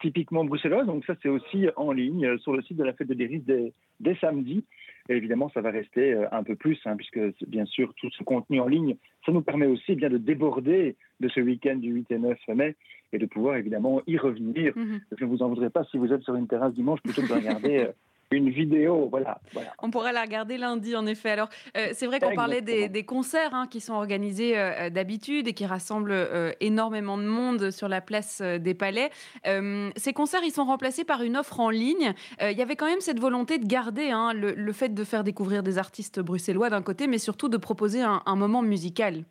typiquement 0.00 0.44
bruxelloise. 0.44 0.86
Donc 0.86 1.04
ça, 1.04 1.14
c'est 1.22 1.28
aussi 1.28 1.68
en 1.76 1.92
ligne 1.92 2.38
sur 2.38 2.52
le 2.54 2.62
site 2.62 2.78
de 2.78 2.84
la 2.84 2.94
fête 2.94 3.08
de 3.08 3.14
l'Iris 3.14 3.42
dès, 3.44 3.72
dès 4.00 4.14
samedi. 4.16 4.64
Et 5.08 5.14
évidemment, 5.14 5.50
ça 5.52 5.60
va 5.60 5.70
rester 5.70 6.14
euh, 6.14 6.26
un 6.30 6.42
peu 6.42 6.54
plus, 6.54 6.78
hein, 6.84 6.96
puisque 6.96 7.20
bien 7.48 7.64
sûr, 7.66 7.92
tout 7.96 8.10
ce 8.10 8.22
contenu 8.22 8.60
en 8.60 8.68
ligne, 8.68 8.96
ça 9.26 9.32
nous 9.32 9.42
permet 9.42 9.66
aussi 9.66 9.94
bien 9.94 10.08
de 10.08 10.18
déborder 10.18 10.96
de 11.20 11.28
ce 11.28 11.40
week-end 11.40 11.76
du 11.76 11.90
8 11.90 12.10
et 12.12 12.18
9 12.18 12.38
mai 12.54 12.76
et 13.12 13.18
de 13.18 13.26
pouvoir 13.26 13.56
évidemment 13.56 14.00
y 14.06 14.16
revenir. 14.16 14.72
Mhm. 14.76 15.00
Je 15.18 15.24
ne 15.24 15.30
vous 15.30 15.42
en 15.42 15.48
voudrais 15.48 15.70
pas 15.70 15.84
si 15.84 15.98
vous 15.98 16.12
êtes 16.12 16.22
sur 16.22 16.34
une 16.34 16.46
terrasse 16.46 16.74
dimanche 16.74 17.00
plutôt 17.02 17.22
que 17.22 17.28
de 17.28 17.34
regarder 17.34 17.78
euh, 17.78 17.92
une 18.32 18.50
vidéo. 18.50 19.08
Voilà, 19.10 19.38
On 19.80 19.90
pourrait 19.90 20.12
la 20.12 20.22
regarder 20.22 20.58
lundi, 20.58 20.96
en 20.96 21.06
effet. 21.06 21.30
Alors, 21.30 21.48
euh, 21.76 21.88
c'est 21.92 22.06
vrai 22.06 22.20
qu'on 22.20 22.34
parlait 22.34 22.62
des, 22.62 23.04
concerts 23.04 23.54
hein, 23.54 23.66
qui 23.70 23.80
sont 23.80 23.94
organisés 23.94 24.58
euh, 24.58 24.90
d'habitude 24.90 25.48
et 25.48 25.52
qui 25.52 25.66
rassemblent 25.66 26.12
euh, 26.12 26.52
énormément 26.60 27.18
de 27.18 27.24
monde 27.24 27.70
sur 27.70 27.88
la 27.88 28.00
place 28.00 28.40
des 28.42 28.74
Palais. 28.74 29.10
ces 29.96 30.12
concerts, 30.12 30.40
ils 30.44 30.50
sont 30.50 30.64
remplacés 30.64 31.04
par 31.04 31.22
une 31.22 31.36
offre 31.36 31.60
en 31.60 31.70
ligne. 31.70 32.14
Il 32.40 32.56
y 32.56 32.62
avait 32.62 32.76
quand 32.76 32.86
même 32.86 33.00
cette 33.00 33.20
volonté 33.20 33.58
de 33.58 33.66
garder 33.66 34.10
hein, 34.10 34.32
le, 34.34 34.72
fait 34.72 34.94
de 34.94 35.04
faire 35.04 35.24
découvrir 35.24 35.62
des 35.62 35.78
artistes 35.78 36.20
bruxellois 36.20 36.70
d'un 36.70 36.82
côté, 36.82 37.06
mais 37.06 37.18
surtout 37.18 37.48
de 37.48 37.56
proposer 37.56 38.02
un, 38.02 38.36
moment 38.36 38.62
musical. 38.62 39.24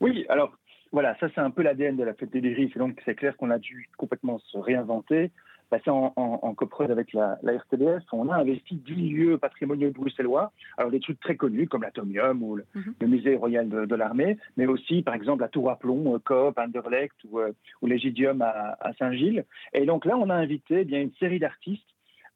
Oui, 0.00 0.26
alors 0.28 0.52
voilà, 0.92 1.16
ça 1.18 1.28
c'est 1.34 1.40
un 1.40 1.50
peu 1.50 1.62
l'ADN 1.62 1.96
de 1.96 2.04
la 2.04 2.14
fête 2.14 2.30
des 2.30 2.40
lyriques. 2.40 2.76
Donc 2.76 3.00
c'est 3.04 3.14
clair 3.14 3.36
qu'on 3.36 3.50
a 3.50 3.58
dû 3.58 3.88
complètement 3.96 4.38
se 4.38 4.58
réinventer 4.58 5.30
passé 5.70 5.88
en, 5.88 6.12
en, 6.16 6.54
avec 6.90 7.12
la, 7.12 7.38
la, 7.42 7.52
RTDS, 7.52 8.02
on 8.12 8.28
a 8.28 8.36
investi 8.36 8.74
10 8.74 8.94
lieux 9.10 9.38
patrimoniaux 9.38 9.90
bruxellois, 9.90 10.52
alors 10.76 10.90
des 10.90 11.00
trucs 11.00 11.20
très 11.20 11.36
connus 11.36 11.68
comme 11.68 11.82
l'Atomium 11.82 12.42
ou 12.42 12.56
le, 12.56 12.64
mhm. 12.74 13.08
Musée 13.08 13.36
royal 13.36 13.68
de, 13.68 13.94
l'armée, 13.94 14.36
mais 14.56 14.66
aussi 14.66 15.02
par 15.02 15.14
exemple 15.14 15.42
la 15.42 15.48
Tour 15.48 15.70
à 15.70 15.76
Plomb, 15.76 16.14
euh, 16.14 16.18
Coop, 16.18 16.58
Anderlecht 16.58 17.14
ou, 17.24 17.38
euh, 17.38 17.52
ou 17.82 17.86
l'Égidium 17.86 18.42
à, 18.42 18.92
Saint-Gilles. 18.98 19.44
Et 19.72 19.86
donc 19.86 20.04
là, 20.04 20.16
on 20.16 20.28
a 20.28 20.34
invité 20.34 20.80
eh 20.80 20.84
bien 20.84 21.00
une 21.00 21.14
série 21.14 21.38
d'artistes 21.38 21.82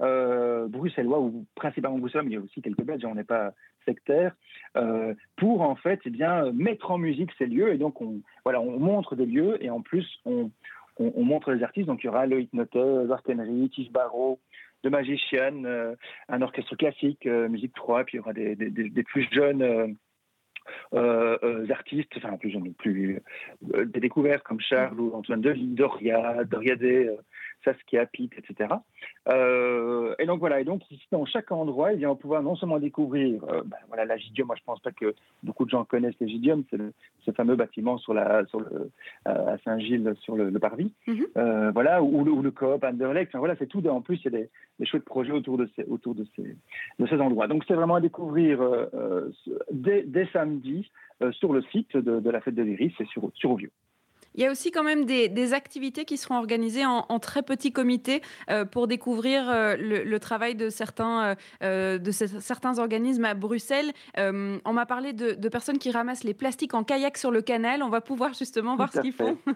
euh, 0.01 0.67
bruxellois 0.69 1.21
ou 1.21 1.45
principalement 1.55 1.99
bruxellois, 1.99 2.25
mais 2.25 2.31
il 2.31 2.35
y 2.35 2.39
a 2.39 2.41
aussi 2.41 2.63
quelques 2.63 2.83
Belges, 2.83 3.05
on 3.05 3.15
n'est 3.15 3.25
pas 3.25 3.53
sectaire, 3.85 4.35
pour 5.37 5.61
en 5.61 5.75
fait 5.75 6.01
eh 6.07 6.11
bien 6.11 6.51
mettre 6.53 6.91
en 6.91 6.99
musique 6.99 7.31
ces 7.37 7.47
lieux. 7.47 7.73
Et 7.73 7.79
donc 7.79 8.01
on 8.01 8.21
voilà, 8.45 8.61
on 8.61 8.79
montre 8.79 9.15
des 9.15 9.27
lieux 9.27 9.63
et 9.63 9.71
en 9.71 9.83
plus 9.83 10.09
on 10.25 10.51
on, 10.99 11.25
montre 11.25 11.53
les 11.53 11.63
artistes. 11.63 11.87
Donc 11.87 12.03
il 12.03 12.07
y 12.07 12.11
aura 12.11 12.27
Loïc 12.27 12.53
Notet, 12.53 13.07
Zartenry, 13.07 13.71
Tis 13.71 13.91
Barreau, 13.91 14.41
de 14.85 14.91
Magician, 14.91 15.65
euh, 15.65 15.97
un 16.29 16.43
orchestre 16.43 16.77
classique, 16.77 17.27
euh, 17.27 17.49
musique 17.49 17.75
3, 17.75 18.05
puis 18.05 18.15
il 18.15 18.17
y 18.19 18.21
aura 18.21 18.33
des, 18.33 19.03
plus 19.05 19.27
jeunes 19.33 19.97
euh, 20.93 21.67
artistes, 21.71 22.13
enfin 22.17 22.37
plus 22.37 22.51
jeunes, 22.51 22.75
plus 22.75 23.21
des 23.63 24.01
découvertes 24.01 24.45
comme 24.45 24.61
Charles 24.61 25.01
ou 25.01 25.15
Antoine 25.15 25.41
Delis, 25.41 25.69
Doria, 25.69 26.45
Doriadé, 26.45 27.11
Saskia, 27.65 28.07
Pete, 28.07 28.33
etc. 28.39 28.75
Euh, 29.29 30.15
et 30.19 30.27
donc 30.27 30.41
voilà, 30.41 30.61
et 30.61 30.65
donc 30.65 30.89
ici 30.91 31.07
dans 31.11 31.25
chaque 31.25 31.51
endroit, 31.51 31.93
eh 31.93 32.07
on 32.07 32.17
pouvoir 32.17 32.43
non 32.43 32.57
seulement 32.57 32.79
découvrir, 32.79 33.43
euh, 33.45 33.63
ben, 33.65 33.77
voilà, 33.89 34.05
l'Agidium. 34.05 34.47
Moi, 34.47 34.57
je 34.59 34.65
pense 34.65 34.81
pas 34.81 34.93
que 34.93 35.15
beaucoup 35.43 35.65
de 35.65 35.71
gens 35.71 35.85
connaissent 35.85 36.19
l'Agidium, 36.21 36.65
c'est 36.71 36.79
ce 37.25 37.31
fameux 37.33 37.57
bâtiment 37.57 37.99
sur 37.99 38.15
la, 38.15 38.45
sur 38.47 38.61
le, 38.61 38.91
euh, 39.29 39.55
à 39.55 39.59
Saint-Gilles, 39.59 40.15
sur 40.21 40.37
le, 40.37 40.51
parvis, 40.59 40.93
mhm. 41.07 41.71
voilà, 41.73 42.03
ou, 42.03 42.43
le 42.43 42.51
Coop, 42.51 42.85
Anderlecht. 42.85 43.31
Enfin, 43.31 43.39
voilà, 43.39 43.57
c'est 43.59 43.67
tout. 43.67 43.85
En 43.87 44.01
plus, 44.01 44.17
il 44.17 44.25
y 44.25 44.29
a 44.29 44.39
des, 44.39 44.51
des 44.79 44.87
chouettes 44.87 45.05
projets 45.05 45.33
autour 45.33 45.59
de 45.59 45.69
ces, 45.75 45.85
autour 45.85 46.15
de 46.15 46.27
ces, 46.37 46.57
de 46.99 47.07
ces 47.07 47.21
endroits. 47.21 47.49
Donc 47.49 47.65
c'est 47.67 47.75
vraiment 47.75 47.97
à 47.97 48.01
découvrir 48.01 48.61
dès, 49.71 50.03
dès, 50.03 50.27
samedi 50.33 50.91
sur 51.33 51.53
le 51.53 51.63
site 51.63 51.97
de, 51.97 52.31
la 52.31 52.41
fête 52.41 52.55
de 52.55 52.63
l'Iris 52.63 52.93
et 53.01 53.05
sur, 53.07 53.31
sur 53.35 53.57
Vieux. 53.57 53.71
Il 54.35 54.43
y 54.43 54.47
a 54.47 54.51
aussi 54.51 54.71
quand 54.71 54.83
même 54.83 55.05
des, 55.05 55.55
activités 55.55 56.05
qui 56.05 56.17
seront 56.17 56.37
organisées 56.37 56.85
en, 56.87 57.19
très 57.21 57.43
petits 57.43 57.73
comités 57.73 58.23
euh, 58.51 58.65
pour 58.65 58.89
découvrir 58.89 59.49
euh, 59.49 59.77
le, 59.79 60.19
travail 60.19 60.55
de 60.55 60.71
certains, 60.71 61.37
euh, 61.63 61.99
de 61.99 62.11
certains 62.11 62.79
organismes 62.79 63.25
à 63.25 63.35
Bruxelles. 63.35 63.93
on 64.17 64.73
m'a 64.73 64.87
parlé 64.87 65.13
de, 65.13 65.49
personnes 65.49 65.79
qui 65.79 65.91
ramassent 65.91 66.25
les 66.25 66.35
plastiques 66.35 66.75
en 66.75 66.83
kayak 66.83 67.17
sur 67.17 67.31
le 67.31 67.43
canal. 67.43 67.83
On 67.83 67.91
va 67.91 68.01
pouvoir 68.01 68.35
justement 68.35 68.77
voir 68.77 68.93
ce 68.93 69.01
qu'ils 69.01 69.13
font. 69.13 69.39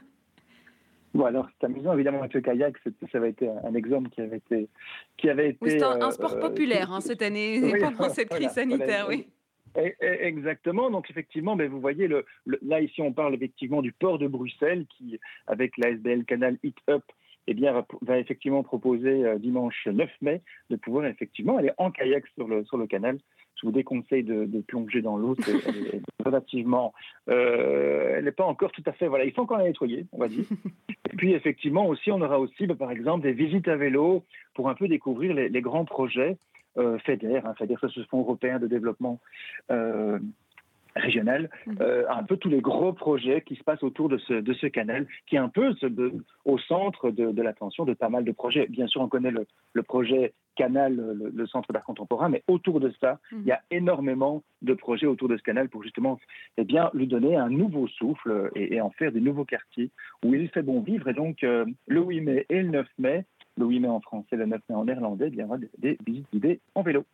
Bon, 1.14 1.25
alors 1.25 1.49
c'est 1.59 1.67
amusant 1.67 1.95
évidemment 1.95 2.21
avec 2.21 2.35
le 2.35 2.43
kayak, 2.43 2.77
ça 2.85 3.19
avait 3.19 3.31
été 3.31 3.49
un 3.49 3.75
exemple 3.75 4.11
qui 4.11 4.21
avait 4.21 4.37
été, 4.37 4.69
qui 5.17 5.31
avait 5.31 5.51
été. 5.51 5.71
c'est 5.71 5.83
un, 5.83 6.11
sport 6.11 6.38
populaire 6.38 6.93
hein, 6.93 7.01
cette 7.01 7.23
année 7.23 7.73
pendant 7.81 8.11
cette 8.11 8.29
crise 8.29 8.51
sanitaire, 8.51 9.07
oui. 9.09 9.27
Exactement. 10.00 10.90
Donc 10.90 11.11
effectivement, 11.11 11.57
ben, 11.57 11.68
vous 11.68 11.81
voyez, 11.81 12.09
là 12.62 12.81
ici 12.81 13.02
on 13.02 13.12
parle 13.12 13.35
effectivement 13.35 13.83
du 13.83 13.92
port 13.92 14.18
de 14.18 14.26
Bruxelles 14.26 14.87
qui, 14.96 15.18
avec 15.46 15.76
la 15.78 15.90
SBL 15.90 16.24
Canal 16.24 16.59
Hit 16.62 16.76
Up, 16.88 17.02
eh 17.50 17.54
va, 18.02 18.18
effectivement 18.18 18.62
proposer 18.62 19.24
euh, 19.24 19.38
dimanche 19.38 19.87
9 19.87 20.11
mai 20.20 20.42
de 20.68 20.76
pouvoir 20.76 21.07
effectivement 21.07 21.57
aller 21.57 21.70
en 21.78 21.90
kayak 21.90 22.24
sur 22.35 22.46
le, 22.46 22.87
canal. 22.87 23.18
Je 23.57 23.66
vous 23.66 23.72
déconseille 23.72 24.22
de, 24.22 24.61
plonger 24.66 25.00
dans 25.00 25.16
l'eau. 25.16 25.35
Relativement, 26.24 26.92
euh, 27.31 28.16
elle 28.16 28.26
n'est 28.26 28.33
pas 28.33 28.44
encore 28.44 28.70
tout 28.72 28.83
à 28.85 28.92
fait. 28.92 29.09
Voilà, 29.09 29.24
il 29.24 29.33
faut 29.33 29.42
encore 29.42 29.59
la 29.59 29.64
nettoyer, 29.64 30.07
on 30.12 30.18
va 30.18 30.28
dire. 30.28 30.44
Et 31.11 31.16
puis 31.16 31.33
effectivement 31.33 31.87
aussi, 31.87 32.12
on 32.12 32.20
aura 32.20 32.38
aussi, 32.38 32.66
ben, 32.66 32.76
par 32.76 32.90
exemple, 32.90 33.22
des 33.22 33.33
visites 33.33 33.68
à 33.68 33.76
vélo 33.76 34.24
pour 34.54 34.68
un 34.68 34.74
peu 34.74 34.87
découvrir 34.87 35.33
les, 35.33 35.62
grands 35.62 35.87
projets 35.87 36.37
FEDER, 36.76 37.40
hein, 37.44 37.54
FEDER, 37.59 37.76
c'est 37.81 37.90
ce 37.90 38.02
fonds 38.04 38.20
européen 38.20 38.59
de 38.59 38.66
développement 38.66 39.20
euh, 39.70 40.18
régional, 40.96 41.50
mhm. 41.66 41.76
euh, 41.81 42.04
un 42.11 42.22
peu 42.24 42.37
tous 42.37 42.48
les 42.48 42.61
gros 42.61 42.92
projets 42.92 43.42
qui 43.42 43.57
se 43.57 43.62
passent 43.62 43.83
autour 43.83 44.09
de 44.09 44.18
ce, 44.18 44.35
de 44.35 44.52
ce 44.54 44.66
canal, 44.66 45.07
qui 45.26 45.37
est 45.37 45.38
un 45.38 45.48
peu 45.48 45.74
au 46.44 46.59
centre 46.59 47.11
de, 47.11 47.42
l'attention 47.42 47.85
de 47.85 47.94
pas 47.94 48.09
mal 48.09 48.24
de 48.24 48.33
projets. 48.33 48.66
Bien 48.68 48.87
sûr, 48.87 49.00
on 49.00 49.09
connaît 49.09 49.31
le, 49.31 49.83
projet 49.83 50.33
Canal, 50.57 50.96
le, 51.33 51.46
centre 51.46 51.72
d'art 51.72 51.85
contemporain, 51.85 52.28
mais 52.28 52.42
autour 52.48 52.81
de 52.81 52.92
ça, 53.00 53.20
mhm. 53.31 53.40
il 53.42 53.46
y 53.46 53.52
a 53.52 53.62
énormément 53.70 54.42
de 54.62 54.74
projets 54.74 55.07
autour 55.07 55.28
de 55.28 55.37
ce 55.37 55.42
canal 55.42 55.68
pour 55.68 55.85
justement 55.85 56.18
eh 56.57 56.64
bien, 56.64 56.90
lui 56.94 57.07
donner 57.07 57.37
un 57.37 57.48
nouveau 57.48 57.87
souffle 57.87 58.50
et, 58.57 58.81
en 58.81 58.90
faire 58.90 59.12
des 59.12 59.20
nouveaux 59.20 59.44
quartiers 59.44 59.90
où 60.24 60.35
il 60.35 60.48
fait 60.48 60.62
bon 60.62 60.81
vivre. 60.81 61.09
Et 61.09 61.14
donc, 61.14 61.42
le 61.42 62.00
8 62.02 62.20
mai 62.20 62.46
et 62.48 62.62
le 62.62 62.70
9 62.70 62.87
mai, 62.98 63.24
le 63.59 63.66
8 63.66 63.81
mai 63.81 63.88
en 63.88 64.01
français, 64.01 64.37
le 64.37 64.47
9 64.47 64.61
mai 64.68 64.77
en 64.77 64.85
néerlandais, 64.85 65.29
il 65.29 65.35
y 65.35 65.42
aura 65.42 65.59
des, 65.79 65.99
visites 66.07 66.27
guidées 66.33 66.61
en 66.75 66.83
vélo. 66.83 67.05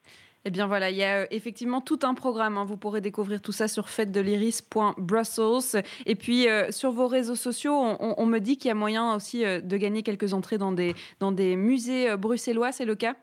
Eh 0.46 0.50
bien 0.50 0.66
voilà, 0.66 0.90
il 0.90 0.96
y 0.96 1.04
a 1.04 1.22
euh, 1.22 1.26
effectivement 1.30 1.80
tout 1.80 2.00
un 2.02 2.12
programme. 2.12 2.59
Hein. 2.59 2.66
Vous 2.66 2.76
pourrez 2.76 3.00
découvrir 3.00 3.40
tout 3.40 3.52
ça 3.52 3.66
sur 3.66 3.88
fête-de-l'iris.brussels. 3.88 5.83
Et 6.04 6.16
puis 6.16 6.48
euh, 6.48 6.70
sur 6.70 6.92
vos 6.92 7.09
réseaux 7.09 7.35
sociaux, 7.35 7.72
on, 7.74 8.26
me 8.26 8.38
dit 8.40 8.59
qu'il 8.59 8.68
y 8.68 8.72
a 8.72 8.74
moyen 8.74 9.14
aussi 9.14 9.42
euh, 9.44 9.62
de 9.62 9.76
gagner 9.78 10.02
quelques 10.02 10.35
entrées 10.35 10.59
dans 10.59 10.72
des, 10.72 10.94
dans 11.18 11.33
des 11.33 11.57
musées 11.57 12.14
bruxellois. 12.18 12.72
C'est 12.72 12.85
le 12.85 12.94
cas? 12.94 13.16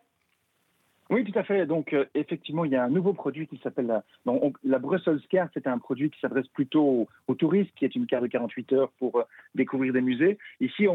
Oui, 1.12 1.26
tout 1.26 1.38
à 1.38 1.44
fait. 1.44 1.66
Donc, 1.66 1.92
euh, 1.92 2.06
effectivement, 2.16 2.64
il 2.64 2.72
y 2.72 2.76
a 2.78 2.84
un 2.84 2.90
nouveau 2.90 3.12
produit 3.12 3.46
qui 3.46 3.58
s'appelle 3.58 4.02
la, 4.26 4.80
Brussels 4.80 5.20
Card. 5.30 5.50
C'est 5.54 5.68
un 5.68 5.78
produit 5.78 6.10
qui 6.10 6.18
s'adresse 6.22 6.48
plutôt 6.48 7.08
aux, 7.28 7.36
touristes, 7.36 7.74
qui 7.76 7.84
est 7.84 7.96
une 7.96 8.06
carte 8.06 8.24
de 8.24 8.30
48 8.30 8.74
heures 8.74 8.92
pour 8.98 9.18
euh, 9.18 9.24
découvrir 9.54 9.92
des 9.92 10.00
musées. 10.00 10.38
Ici, 10.62 10.88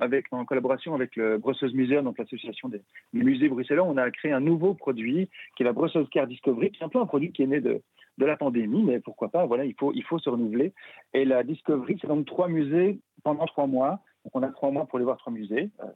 avec, 0.00 0.26
en 0.30 0.44
collaboration 0.44 0.94
avec 0.94 1.16
le 1.16 1.38
Brussels 1.38 1.72
Museum, 1.72 2.04
donc 2.04 2.18
l'association 2.18 2.68
des, 2.68 2.82
musées 3.14 3.48
bruxellois, 3.48 3.86
on 3.86 3.96
a 3.96 4.10
créé 4.10 4.32
un 4.32 4.40
nouveau 4.40 4.74
produit 4.74 5.30
qui 5.56 5.62
est 5.62 5.66
la 5.66 5.72
Brussels 5.72 6.06
Card 6.08 6.26
Discovery, 6.26 6.70
qui 6.70 6.82
est 6.82 6.84
un 6.84 6.90
peu 6.90 7.00
un 7.00 7.06
produit 7.06 7.32
qui 7.32 7.42
est 7.42 7.46
né 7.46 7.62
de, 7.62 7.80
de 8.18 8.26
la 8.26 8.36
pandémie, 8.36 8.82
mais 8.82 9.00
pourquoi 9.00 9.30
pas, 9.30 9.46
voilà, 9.46 9.64
il 9.64 9.74
faut, 9.74 9.92
il 9.94 10.04
faut 10.04 10.18
se 10.18 10.28
renouveler. 10.28 10.74
Et 11.14 11.24
la 11.24 11.44
Discovery, 11.44 11.96
c'est 11.98 12.08
donc 12.08 12.26
trois 12.26 12.48
musées 12.48 12.98
pendant 13.24 13.46
trois 13.46 13.66
mois. 13.66 14.00
Donc, 14.24 14.32
on 14.34 14.42
a 14.42 14.48
trois 14.48 14.70
mois 14.70 14.84
pour 14.84 14.96
aller 14.96 15.04
voir 15.04 15.16
trois 15.16 15.32
musées. 15.32 15.70
Euh, 15.80 15.86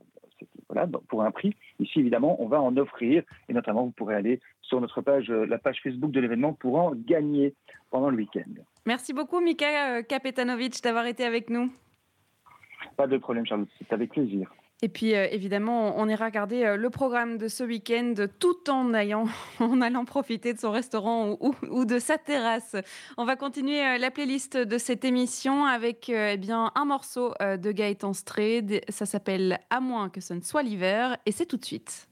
voilà, 0.68 0.88
pour 1.08 1.22
un 1.22 1.30
prix. 1.30 1.54
Ici, 1.78 2.00
évidemment, 2.00 2.40
on 2.42 2.48
va 2.48 2.60
en 2.60 2.76
offrir 2.76 3.22
et 3.48 3.52
notamment, 3.52 3.84
vous 3.84 3.92
pourrez 3.92 4.14
aller 4.14 4.40
sur 4.62 4.80
notre 4.80 5.00
page, 5.00 5.30
euh, 5.30 5.46
la 5.46 5.58
page 5.58 5.80
Facebook 5.82 6.10
de 6.10 6.20
l'événement 6.20 6.52
pour 6.52 6.76
en 6.76 6.92
gagner 6.94 7.54
pendant 7.90 8.10
le 8.10 8.16
week-end. 8.16 8.50
Merci 8.84 9.12
beaucoup, 9.12 9.40
Mika 9.40 9.96
euh, 9.96 10.02
Kapetanovic, 10.02 10.82
d'avoir 10.82 11.06
été 11.06 11.24
avec 11.24 11.50
nous. 11.50 11.72
Pas 12.96 13.06
de 13.06 13.16
problème, 13.18 13.46
Charlotte, 13.46 13.68
c'est 13.78 13.92
avec 13.92 14.10
plaisir. 14.10 14.52
Et 14.82 14.90
puis 14.90 15.14
euh, 15.14 15.26
évidemment, 15.30 15.94
on 15.98 16.06
ira 16.06 16.26
regarder 16.26 16.64
euh, 16.64 16.76
le 16.76 16.90
programme 16.90 17.38
de 17.38 17.48
ce 17.48 17.64
week-end 17.64 18.14
tout 18.38 18.68
en, 18.68 18.92
en 19.60 19.80
allant 19.80 20.04
profiter 20.04 20.52
de 20.52 20.58
son 20.58 20.70
restaurant 20.70 21.38
ou, 21.40 21.84
de 21.86 21.98
sa 21.98 22.18
terrasse. 22.18 22.76
On 23.16 23.24
va 23.24 23.36
continuer 23.36 23.82
euh, 23.82 23.98
la 23.98 24.10
playlist 24.10 24.58
de 24.58 24.78
cette 24.78 25.04
émission 25.04 25.64
avec 25.64 26.10
eh 26.10 26.36
bien, 26.36 26.72
un 26.74 26.84
morceau 26.84 27.32
de 27.40 27.72
Gaëtan 27.72 28.12
Stré. 28.12 28.82
Ça 28.90 29.06
s'appelle 29.06 29.58
À 29.70 29.80
moins 29.80 30.10
que 30.10 30.20
ce 30.20 30.34
ne 30.34 30.42
soit 30.42 30.62
l'hiver 30.62 31.16
et 31.24 31.32
c'est 31.32 31.46
tout 31.46 31.56
de 31.56 31.64
suite. 31.64 32.04